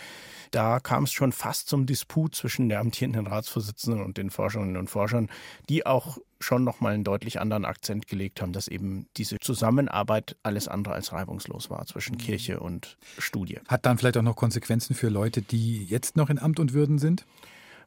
[0.50, 4.90] Da kam es schon fast zum Disput zwischen der amtierenden Ratsvorsitzenden und den Forscherinnen und
[4.90, 5.30] Forschern,
[5.70, 10.68] die auch schon nochmal einen deutlich anderen Akzent gelegt haben, dass eben diese Zusammenarbeit alles
[10.68, 12.18] andere als reibungslos war zwischen mhm.
[12.18, 13.58] Kirche und Studie.
[13.68, 16.98] Hat dann vielleicht auch noch Konsequenzen für Leute, die jetzt noch in Amt und Würden
[16.98, 17.24] sind?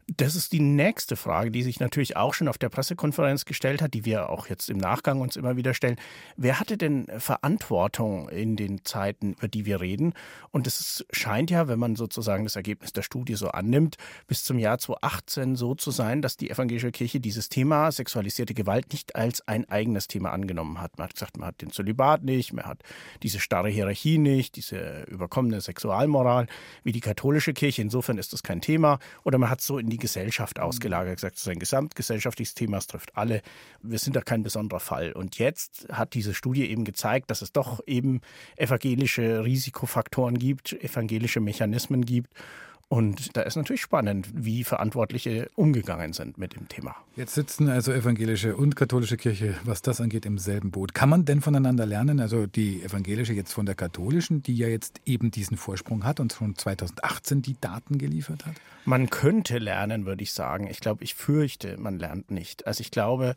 [0.08, 3.94] Das ist die nächste Frage, die sich natürlich auch schon auf der Pressekonferenz gestellt hat,
[3.94, 5.96] die wir auch jetzt im Nachgang uns immer wieder stellen.
[6.36, 10.14] Wer hatte denn Verantwortung in den Zeiten, über die wir reden?
[10.52, 13.96] Und es scheint ja, wenn man sozusagen das Ergebnis der Studie so annimmt,
[14.28, 18.92] bis zum Jahr 2018 so zu sein, dass die evangelische Kirche dieses Thema sexualisierte Gewalt
[18.92, 20.98] nicht als ein eigenes Thema angenommen hat.
[20.98, 22.84] Man hat gesagt, man hat den Zölibat nicht, man hat
[23.24, 26.48] diese starre Hierarchie nicht, diese überkommene Sexualmoral
[26.84, 27.82] wie die katholische Kirche.
[27.82, 29.00] Insofern ist das kein Thema.
[29.24, 30.64] Oder man hat so in die Gesellschaft mhm.
[30.64, 33.42] ausgelagert, gesagt, es ist ein gesamtgesellschaftliches Thema, es trifft alle.
[33.82, 35.14] Wir sind da kein besonderer Fall.
[35.14, 38.22] Und jetzt hat diese Studie eben gezeigt, dass es doch eben
[38.58, 42.34] evangelische Risikofaktoren gibt, evangelische Mechanismen gibt.
[42.90, 46.96] Und da ist natürlich spannend, wie Verantwortliche umgegangen sind mit dem Thema.
[47.16, 50.94] Jetzt sitzen also evangelische und katholische Kirche, was das angeht, im selben Boot.
[50.94, 52.20] Kann man denn voneinander lernen?
[52.20, 56.34] Also die evangelische jetzt von der katholischen, die ja jetzt eben diesen Vorsprung hat und
[56.34, 58.56] schon 2018 die Daten geliefert hat?
[58.86, 60.68] Man könnte lernen, würde ich sagen.
[60.68, 62.68] Ich glaube, ich fürchte, man lernt nicht.
[62.68, 63.34] Also ich glaube,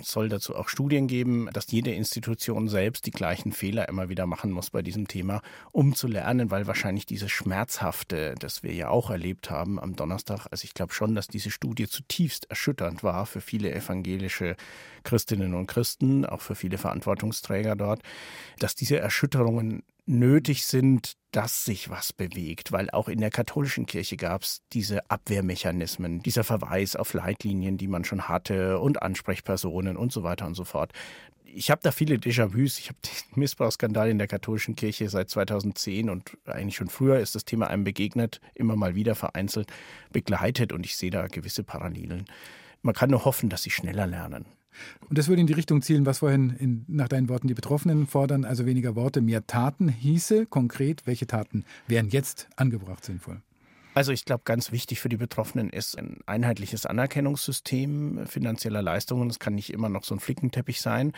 [0.00, 4.26] es soll dazu auch Studien geben, dass jede Institution selbst die gleichen Fehler immer wieder
[4.26, 5.40] machen muss bei diesem Thema,
[5.72, 10.46] um zu lernen, weil wahrscheinlich dieses Schmerzhafte, das wir ja auch erlebt haben am Donnerstag,
[10.50, 14.56] also ich glaube schon, dass diese Studie zutiefst erschütternd war für viele evangelische
[15.04, 18.02] Christinnen und Christen, auch für viele Verantwortungsträger dort,
[18.58, 24.16] dass diese Erschütterungen nötig sind, dass sich was bewegt, weil auch in der katholischen Kirche
[24.16, 30.12] gab es diese Abwehrmechanismen, dieser Verweis auf Leitlinien, die man schon hatte und Ansprechpersonen und
[30.12, 30.92] so weiter und so fort.
[31.44, 32.78] Ich habe da viele Déjà-vus.
[32.78, 37.34] Ich habe den Missbrauchsskandal in der katholischen Kirche seit 2010 und eigentlich schon früher ist
[37.34, 39.72] das Thema einem begegnet, immer mal wieder vereinzelt
[40.12, 42.26] begleitet und ich sehe da gewisse Parallelen.
[42.82, 44.44] Man kann nur hoffen, dass sie schneller lernen.
[45.08, 48.06] Und das würde in die Richtung zielen, was vorhin in, nach deinen Worten die Betroffenen
[48.06, 50.46] fordern, also weniger Worte, mehr Taten hieße.
[50.46, 53.40] Konkret, welche Taten wären jetzt angebracht sinnvoll?
[53.94, 59.28] Also ich glaube, ganz wichtig für die Betroffenen ist ein einheitliches Anerkennungssystem finanzieller Leistungen.
[59.28, 61.12] Das kann nicht immer noch so ein Flickenteppich sein.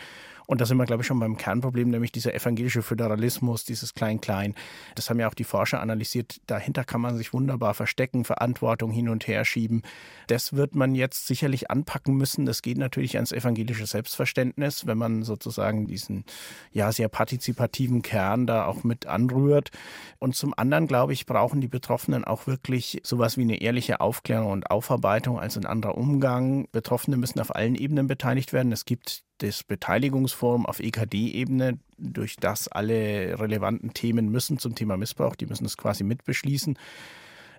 [0.45, 4.55] Und da sind wir, glaube ich, schon beim Kernproblem, nämlich dieser evangelische Föderalismus, dieses Klein-Klein.
[4.95, 6.39] Das haben ja auch die Forscher analysiert.
[6.45, 9.81] Dahinter kann man sich wunderbar verstecken, Verantwortung hin und her schieben.
[10.27, 12.45] Das wird man jetzt sicherlich anpacken müssen.
[12.45, 16.23] Das geht natürlich ans evangelische Selbstverständnis, wenn man sozusagen diesen
[16.71, 19.71] ja sehr partizipativen Kern da auch mit anrührt.
[20.19, 22.66] Und zum anderen, glaube ich, brauchen die Betroffenen auch wirklich
[23.03, 26.67] sowas wie eine ehrliche Aufklärung und Aufarbeitung, also ein anderer Umgang.
[26.71, 28.71] Betroffene müssen auf allen Ebenen beteiligt werden.
[28.71, 35.35] Es gibt das Beteiligungsforum auf EKD-Ebene, durch das alle relevanten Themen müssen zum Thema Missbrauch,
[35.35, 36.77] die müssen es quasi mitbeschließen.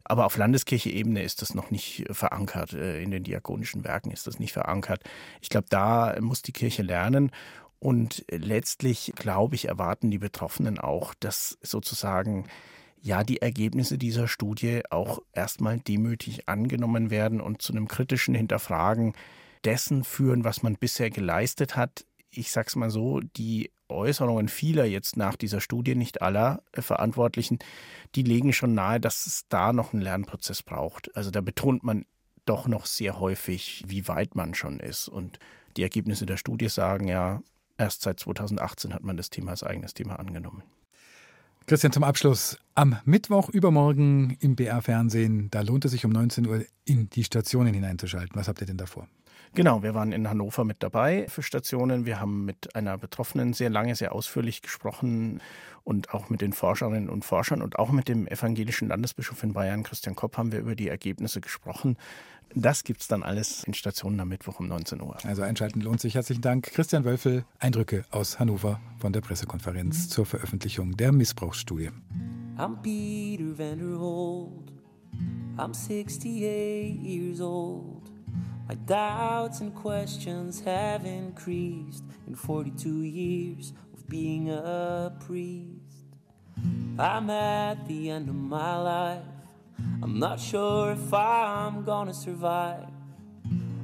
[0.05, 2.73] Aber auf Landeskirche-Ebene ist das noch nicht verankert.
[2.73, 5.03] Äh, in den diakonischen Werken ist das nicht verankert.
[5.43, 7.31] Ich glaube, da muss die Kirche lernen.
[7.79, 12.47] Und letztlich, glaube ich, erwarten die Betroffenen auch, dass sozusagen
[13.03, 19.15] ja die Ergebnisse dieser Studie auch erstmal demütig angenommen werden und zu einem kritischen Hinterfragen
[19.65, 22.05] dessen führen, was man bisher geleistet hat.
[22.31, 27.59] Ich sag's mal so, die Äußerungen vieler jetzt nach dieser Studie, nicht aller äh, Verantwortlichen,
[28.15, 31.15] die legen schon nahe, dass es da noch einen Lernprozess braucht.
[31.17, 32.05] Also da betont man
[32.45, 35.09] doch noch sehr häufig, wie weit man schon ist.
[35.09, 35.39] Und
[35.77, 37.43] die Ergebnisse der Studie sagen ja,
[37.77, 40.63] erst seit 2018 hat man das Thema als eigenes Thema angenommen.
[41.69, 42.57] Christian, zum Abschluss.
[42.75, 47.75] Am Mittwoch übermorgen im BR-Fernsehen, da lohnt es sich um 19 Uhr in die Stationen
[47.75, 48.35] hineinzuschalten.
[48.37, 49.07] Was habt ihr denn davor?
[49.55, 52.07] Genau, wir waren in Hannover mit dabei für Stationen.
[52.07, 55.41] Wir haben mit einer Betroffenen sehr lange, sehr ausführlich gesprochen
[55.85, 59.83] und auch mit den Forscherinnen und Forschern und auch mit dem evangelischen Landesbischof in Bayern,
[59.83, 61.97] Christian Kopp, haben wir über die Ergebnisse gesprochen.
[62.55, 65.17] Das gibt es dann alles in Stationen am Mittwoch um 19 Uhr.
[65.25, 66.15] Also einschalten lohnt sich.
[66.15, 66.65] Herzlichen Dank.
[66.73, 71.91] Christian Wölfel, Eindrücke aus Hannover von der Pressekonferenz zur Veröffentlichung der Missbrauchsstudie.
[72.57, 74.73] I'm Peter Vanderhold.
[75.57, 78.11] I'm 68 years old.
[78.69, 86.05] My doubts and questions have increased in 42 years of being a priest.
[86.99, 89.23] I'm at the end of my life.
[90.03, 92.91] I'm not sure if I'm gonna survive.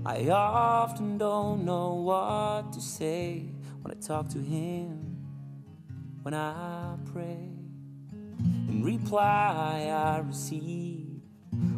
[0.05, 3.47] I often don't know what to say
[3.81, 5.17] when I talk to him,
[6.21, 7.49] when I pray.
[8.69, 11.23] In reply, I receive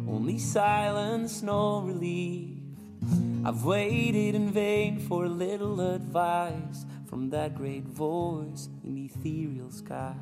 [0.09, 2.56] only silence, no relief.
[3.47, 10.15] I've waited in vain for a little advice from that great voice in ethereal skies.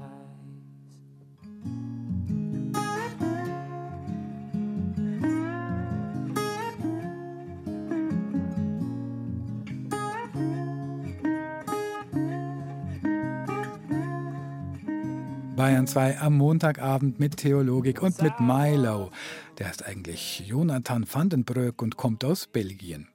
[15.55, 19.09] Bayern 2 am Montagabend mit Theologik und mit Milo.
[19.57, 23.07] Der ist eigentlich Jonathan van den Broek und kommt aus Belgien.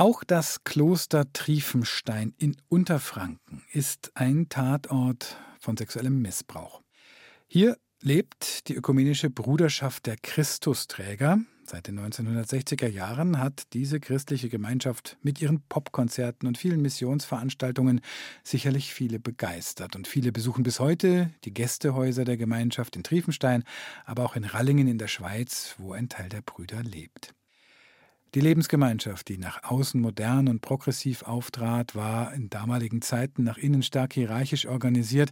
[0.00, 6.80] Auch das Kloster Triefenstein in Unterfranken ist ein Tatort von sexuellem Missbrauch.
[7.46, 11.40] Hier lebt die ökumenische Bruderschaft der Christusträger.
[11.66, 18.00] Seit den 1960er Jahren hat diese christliche Gemeinschaft mit ihren Popkonzerten und vielen Missionsveranstaltungen
[18.42, 19.96] sicherlich viele begeistert.
[19.96, 23.64] Und viele besuchen bis heute die Gästehäuser der Gemeinschaft in Triefenstein,
[24.06, 27.34] aber auch in Rallingen in der Schweiz, wo ein Teil der Brüder lebt.
[28.34, 33.82] Die Lebensgemeinschaft, die nach außen modern und progressiv auftrat, war in damaligen Zeiten nach innen
[33.82, 35.30] stark hierarchisch organisiert.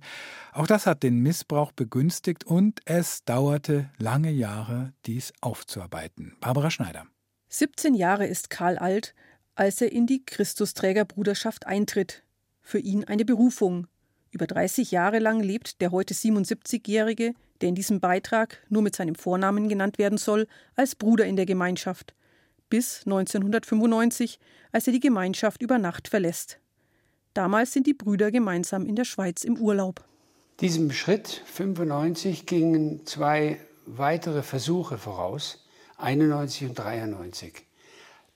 [0.53, 6.37] Auch das hat den Missbrauch begünstigt und es dauerte lange Jahre, dies aufzuarbeiten.
[6.41, 7.07] Barbara Schneider.
[7.51, 9.15] 17 Jahre ist Karl alt,
[9.55, 12.25] als er in die Christusträgerbruderschaft eintritt.
[12.63, 13.87] Für ihn eine Berufung.
[14.33, 19.15] Über 30 Jahre lang lebt der heute 77-Jährige, der in diesem Beitrag nur mit seinem
[19.15, 22.15] Vornamen genannt werden soll, als Bruder in der Gemeinschaft
[22.69, 24.39] bis 1995,
[24.73, 26.59] als er die Gemeinschaft über Nacht verlässt.
[27.35, 30.05] Damals sind die Brüder gemeinsam in der Schweiz im Urlaub.
[30.61, 35.65] Diesem Schritt 95 gingen zwei weitere Versuche voraus,
[35.99, 37.65] 91 und 93.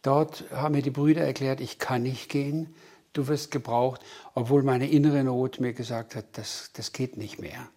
[0.02, 2.74] Dort haben mir die Brüder erklärt, ich kann nicht gehen,
[3.12, 4.00] du wirst gebraucht,
[4.34, 7.68] obwohl meine innere Not mir gesagt hat, das, das geht nicht mehr.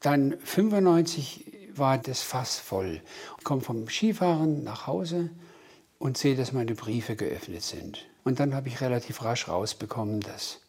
[0.00, 3.00] Dann 95 war das Fass voll.
[3.38, 5.30] Ich komme vom Skifahren nach Hause
[6.02, 8.04] und sehe, dass meine Briefe geöffnet sind.
[8.24, 10.60] Und dann habe ich relativ rasch rausbekommen, dass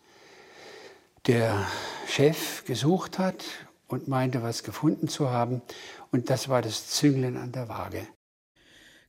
[1.26, 1.68] der
[2.08, 3.44] Chef gesucht hat
[3.88, 5.64] und meinte, was gefunden zu haben.
[6.12, 8.08] Und das war das Züngeln an der Waage.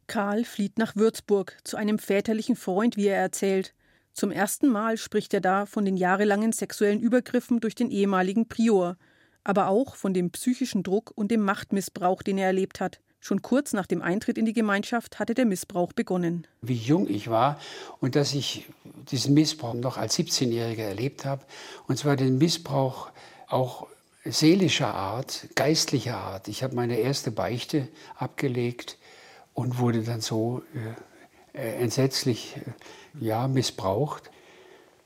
[0.07, 3.75] Karl flieht nach Würzburg zu einem väterlichen Freund, wie er erzählt.
[4.15, 8.97] Zum ersten Mal spricht er da von den jahrelangen sexuellen Übergriffen durch den ehemaligen Prior,
[9.43, 13.01] aber auch von dem psychischen Druck und dem Machtmissbrauch, den er erlebt hat.
[13.27, 16.47] Schon kurz nach dem Eintritt in die Gemeinschaft hatte der Missbrauch begonnen.
[16.61, 17.59] Wie jung ich war
[17.99, 18.67] und dass ich
[19.11, 21.43] diesen Missbrauch noch als 17-Jähriger erlebt habe.
[21.89, 23.11] Und zwar den Missbrauch
[23.47, 23.87] auch
[24.27, 26.49] seelischer Art, geistlicher Art.
[26.49, 28.99] Ich habe meine erste Beichte abgelegt
[29.55, 30.63] und wurde dann so
[31.55, 34.31] äh, äh entsetzlich äh, ja, missbraucht.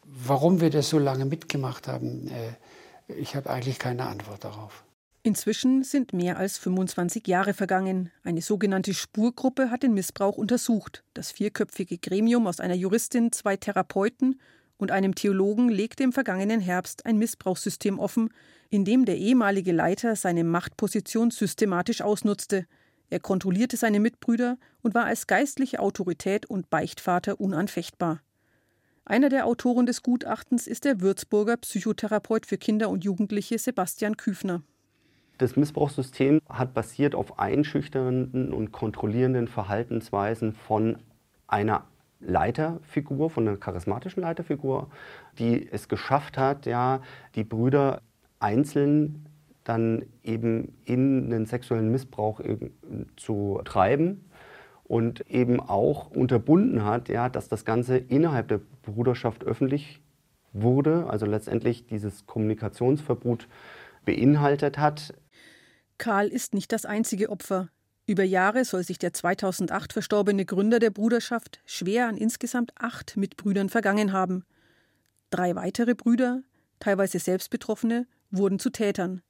[0.02, 4.82] Warum wir das so lange mitgemacht haben, äh, ich habe eigentlich keine Antwort darauf.
[5.28, 8.10] Inzwischen sind mehr als 25 Jahre vergangen.
[8.22, 11.04] Eine sogenannte Spurgruppe hat den Missbrauch untersucht.
[11.12, 14.40] Das vierköpfige Gremium aus einer Juristin, zwei Therapeuten
[14.78, 18.30] und einem Theologen legte im vergangenen Herbst ein Missbrauchssystem offen,
[18.70, 22.64] in dem der ehemalige Leiter seine Machtposition systematisch ausnutzte.
[23.10, 28.22] Er kontrollierte seine Mitbrüder und war als geistliche Autorität und Beichtvater unanfechtbar.
[29.04, 34.62] Einer der Autoren des Gutachtens ist der Würzburger Psychotherapeut für Kinder und Jugendliche Sebastian Küfner.
[35.38, 40.98] Das Missbrauchssystem hat basiert auf einschüchternden und kontrollierenden Verhaltensweisen von
[41.46, 41.84] einer
[42.20, 44.90] Leiterfigur, von einer charismatischen Leiterfigur,
[45.38, 47.00] die es geschafft hat, ja,
[47.36, 48.02] die Brüder
[48.40, 49.26] einzeln
[49.62, 52.40] dann eben in den sexuellen Missbrauch
[53.16, 54.28] zu treiben
[54.84, 60.00] und eben auch unterbunden hat, ja, dass das Ganze innerhalb der Bruderschaft öffentlich
[60.52, 63.46] wurde, also letztendlich dieses Kommunikationsverbot
[64.06, 65.14] beinhaltet hat.
[65.98, 67.68] Karl ist nicht das einzige Opfer.
[68.06, 73.68] Über Jahre soll sich der 2008 verstorbene Gründer der Bruderschaft schwer an insgesamt acht Mitbrüdern
[73.68, 74.44] vergangen haben.
[75.30, 76.42] Drei weitere Brüder,
[76.80, 79.20] teilweise selbst Betroffene, wurden zu Tätern.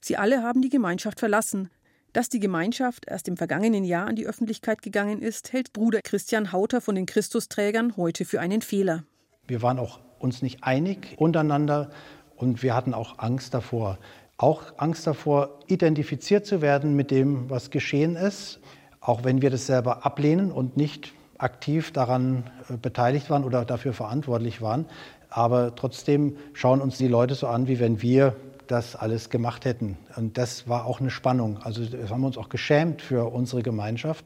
[0.00, 1.70] Sie alle haben die Gemeinschaft verlassen.
[2.12, 6.52] Dass die Gemeinschaft erst im vergangenen Jahr an die Öffentlichkeit gegangen ist, hält Bruder Christian
[6.52, 9.04] Hauter von den Christusträgern heute für einen Fehler.
[9.48, 11.90] Wir waren auch uns nicht einig untereinander
[12.36, 13.98] und wir hatten auch Angst davor,
[14.38, 18.60] auch Angst davor, identifiziert zu werden mit dem, was geschehen ist,
[19.00, 23.92] auch wenn wir das selber ablehnen und nicht aktiv daran äh, beteiligt waren oder dafür
[23.92, 24.86] verantwortlich waren.
[25.30, 29.96] Aber trotzdem schauen uns die Leute so an, wie wenn wir das alles gemacht hätten.
[30.16, 31.58] Und das war auch eine Spannung.
[31.58, 34.24] Also haben wir uns auch geschämt für unsere Gemeinschaft.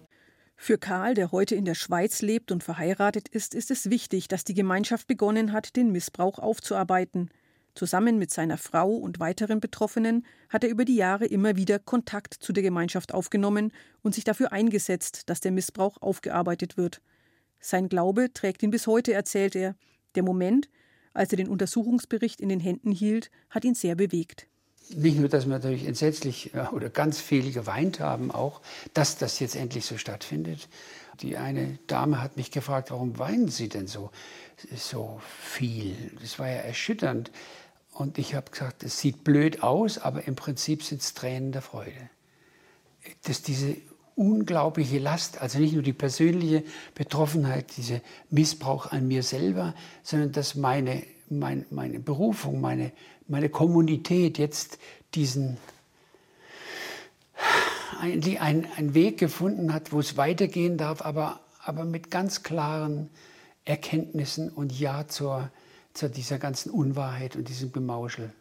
[0.56, 4.44] Für Karl, der heute in der Schweiz lebt und verheiratet ist, ist es wichtig, dass
[4.44, 7.30] die Gemeinschaft begonnen hat, den Missbrauch aufzuarbeiten.
[7.74, 12.34] Zusammen mit seiner Frau und weiteren Betroffenen hat er über die Jahre immer wieder Kontakt
[12.34, 17.00] zu der Gemeinschaft aufgenommen und sich dafür eingesetzt, dass der Missbrauch aufgearbeitet wird.
[17.60, 19.76] Sein Glaube trägt ihn bis heute, erzählt er.
[20.14, 20.68] Der Moment,
[21.12, 24.46] als er den Untersuchungsbericht in den Händen hielt, hat ihn sehr bewegt.
[24.92, 28.60] Nicht nur, dass wir natürlich entsetzlich oder ganz viel geweint haben, auch,
[28.92, 30.68] dass das jetzt endlich so stattfindet.
[31.20, 34.10] Die eine Dame hat mich gefragt, warum weinen Sie denn so,
[34.74, 35.94] so viel?
[36.20, 37.30] Das war ja erschütternd.
[38.00, 41.60] Und ich habe gesagt, es sieht blöd aus, aber im Prinzip sind es Tränen der
[41.60, 42.08] Freude.
[43.24, 43.76] Dass diese
[44.16, 50.54] unglaubliche Last, also nicht nur die persönliche Betroffenheit, dieser Missbrauch an mir selber, sondern dass
[50.54, 52.90] meine, mein, meine Berufung, meine,
[53.28, 54.78] meine Kommunität jetzt
[55.14, 55.58] diesen
[58.00, 63.10] eigentlich einen, einen Weg gefunden hat, wo es weitergehen darf, aber, aber mit ganz klaren
[63.66, 65.50] Erkenntnissen und Ja zur,
[65.94, 68.32] zu dieser ganzen Unwahrheit und diesem Gemauschel.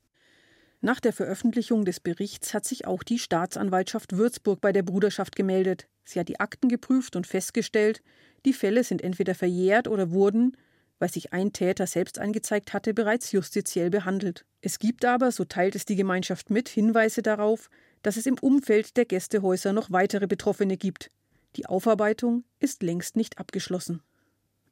[0.82, 5.88] Nach der Veröffentlichung des Berichts hat sich auch die Staatsanwaltschaft Würzburg bei der Bruderschaft gemeldet.
[6.06, 8.02] Sie hat die Akten geprüft und festgestellt,
[8.46, 10.56] die Fälle sind entweder verjährt oder wurden,
[10.98, 14.46] weil sich ein Täter selbst angezeigt hatte, bereits justiziell behandelt.
[14.62, 17.70] Es gibt aber, so teilt es die Gemeinschaft mit, Hinweise darauf,
[18.02, 21.12] dass es im Umfeld der Gästehäuser noch weitere Betroffene gibt.
[21.56, 24.02] Die Aufarbeitung ist längst nicht abgeschlossen.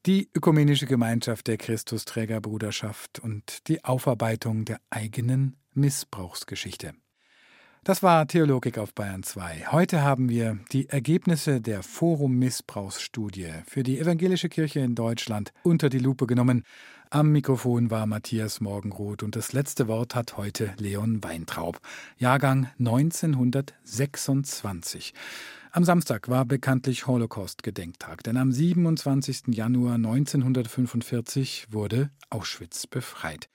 [0.08, 6.94] Die ökumenische Gemeinschaft der Christusträgerbruderschaft und die Aufarbeitung der eigenen Missbrauchsgeschichte.
[7.84, 9.74] Das war Theologik auf Bayern 2.
[9.74, 15.90] Heute haben wir die Ergebnisse der Forum Missbrauchsstudie für die evangelische Kirche in Deutschland unter
[15.90, 16.64] die Lupe genommen.
[17.10, 21.82] Am Mikrofon war Matthias Morgenroth und das letzte Wort hat heute Leon Weintraub,
[22.18, 25.14] Jahrgang 1926.
[25.78, 29.50] Am Samstag war bekanntlich Holocaust-Gedenktag, denn am 27.
[29.50, 33.48] Januar 1945 wurde Auschwitz befreit.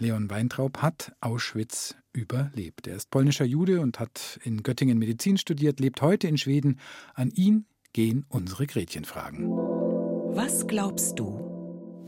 [0.00, 2.88] Leon Weintraub hat Auschwitz überlebt.
[2.88, 6.80] Er ist polnischer Jude und hat in Göttingen Medizin studiert, lebt heute in Schweden.
[7.14, 9.48] An ihn gehen unsere Gretchenfragen.
[9.48, 11.38] Was glaubst du?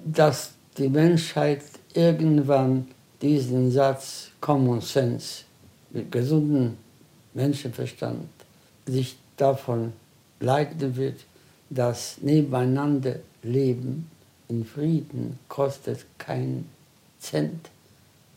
[0.05, 1.63] Dass die Menschheit
[1.95, 2.89] irgendwann
[3.21, 5.45] diesen Satz Common Sense
[5.93, 6.77] mit gesundem
[7.33, 8.27] Menschenverstand
[8.87, 9.93] sich davon
[10.41, 11.21] leiten wird,
[11.71, 14.11] dass nebeneinander Leben
[14.49, 16.69] in Frieden kostet keinen
[17.19, 17.71] Cent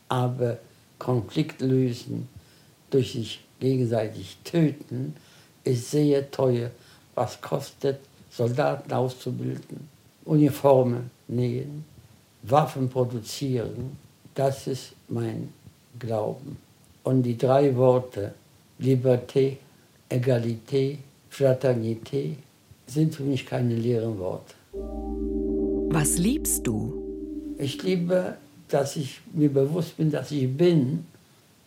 [0.08, 0.58] aber
[0.98, 2.28] Konflikt lösen
[2.90, 5.16] durch sich gegenseitig töten
[5.64, 6.70] ist sehr teuer.
[7.14, 7.98] Was kostet,
[8.30, 9.88] Soldaten auszubilden,
[10.24, 11.84] Uniformen nähen,
[12.42, 13.96] Waffen produzieren,
[14.34, 15.52] das ist mein
[15.98, 16.58] Glauben.
[17.02, 18.34] Und die drei Worte
[18.78, 19.56] Liberté,
[20.08, 20.98] Egalité,
[21.30, 22.36] Fraternité
[22.86, 24.54] sind für mich keine leeren Worte.
[25.90, 27.02] Was liebst du?
[27.58, 28.36] Ich liebe
[28.68, 31.06] dass ich mir bewusst bin, dass ich bin,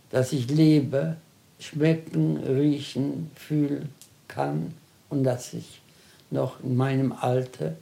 [0.10, 1.18] dass ich lebe,
[1.60, 3.90] schmecken, riechen, fühlen
[4.28, 4.74] kann
[5.10, 5.82] und dass ich
[6.32, 7.76] noch in meinem Alter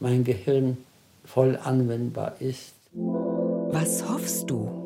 [0.00, 0.76] mein Gehirn
[1.24, 2.72] voll anwendbar ist.
[2.92, 4.82] Was hoffst du?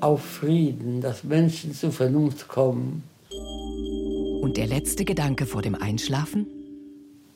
[0.00, 3.02] Auf Frieden, dass Menschen zur Vernunft kommen.
[4.40, 6.46] Und der letzte Gedanke vor dem Einschlafen?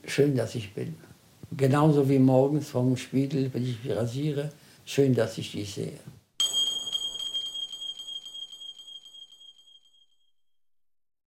[0.07, 0.95] Schön, dass ich bin.
[1.57, 4.51] Genauso wie morgens vom Spiegel, wenn ich mich rasiere,
[4.85, 5.99] Schön, dass ich dich sehe.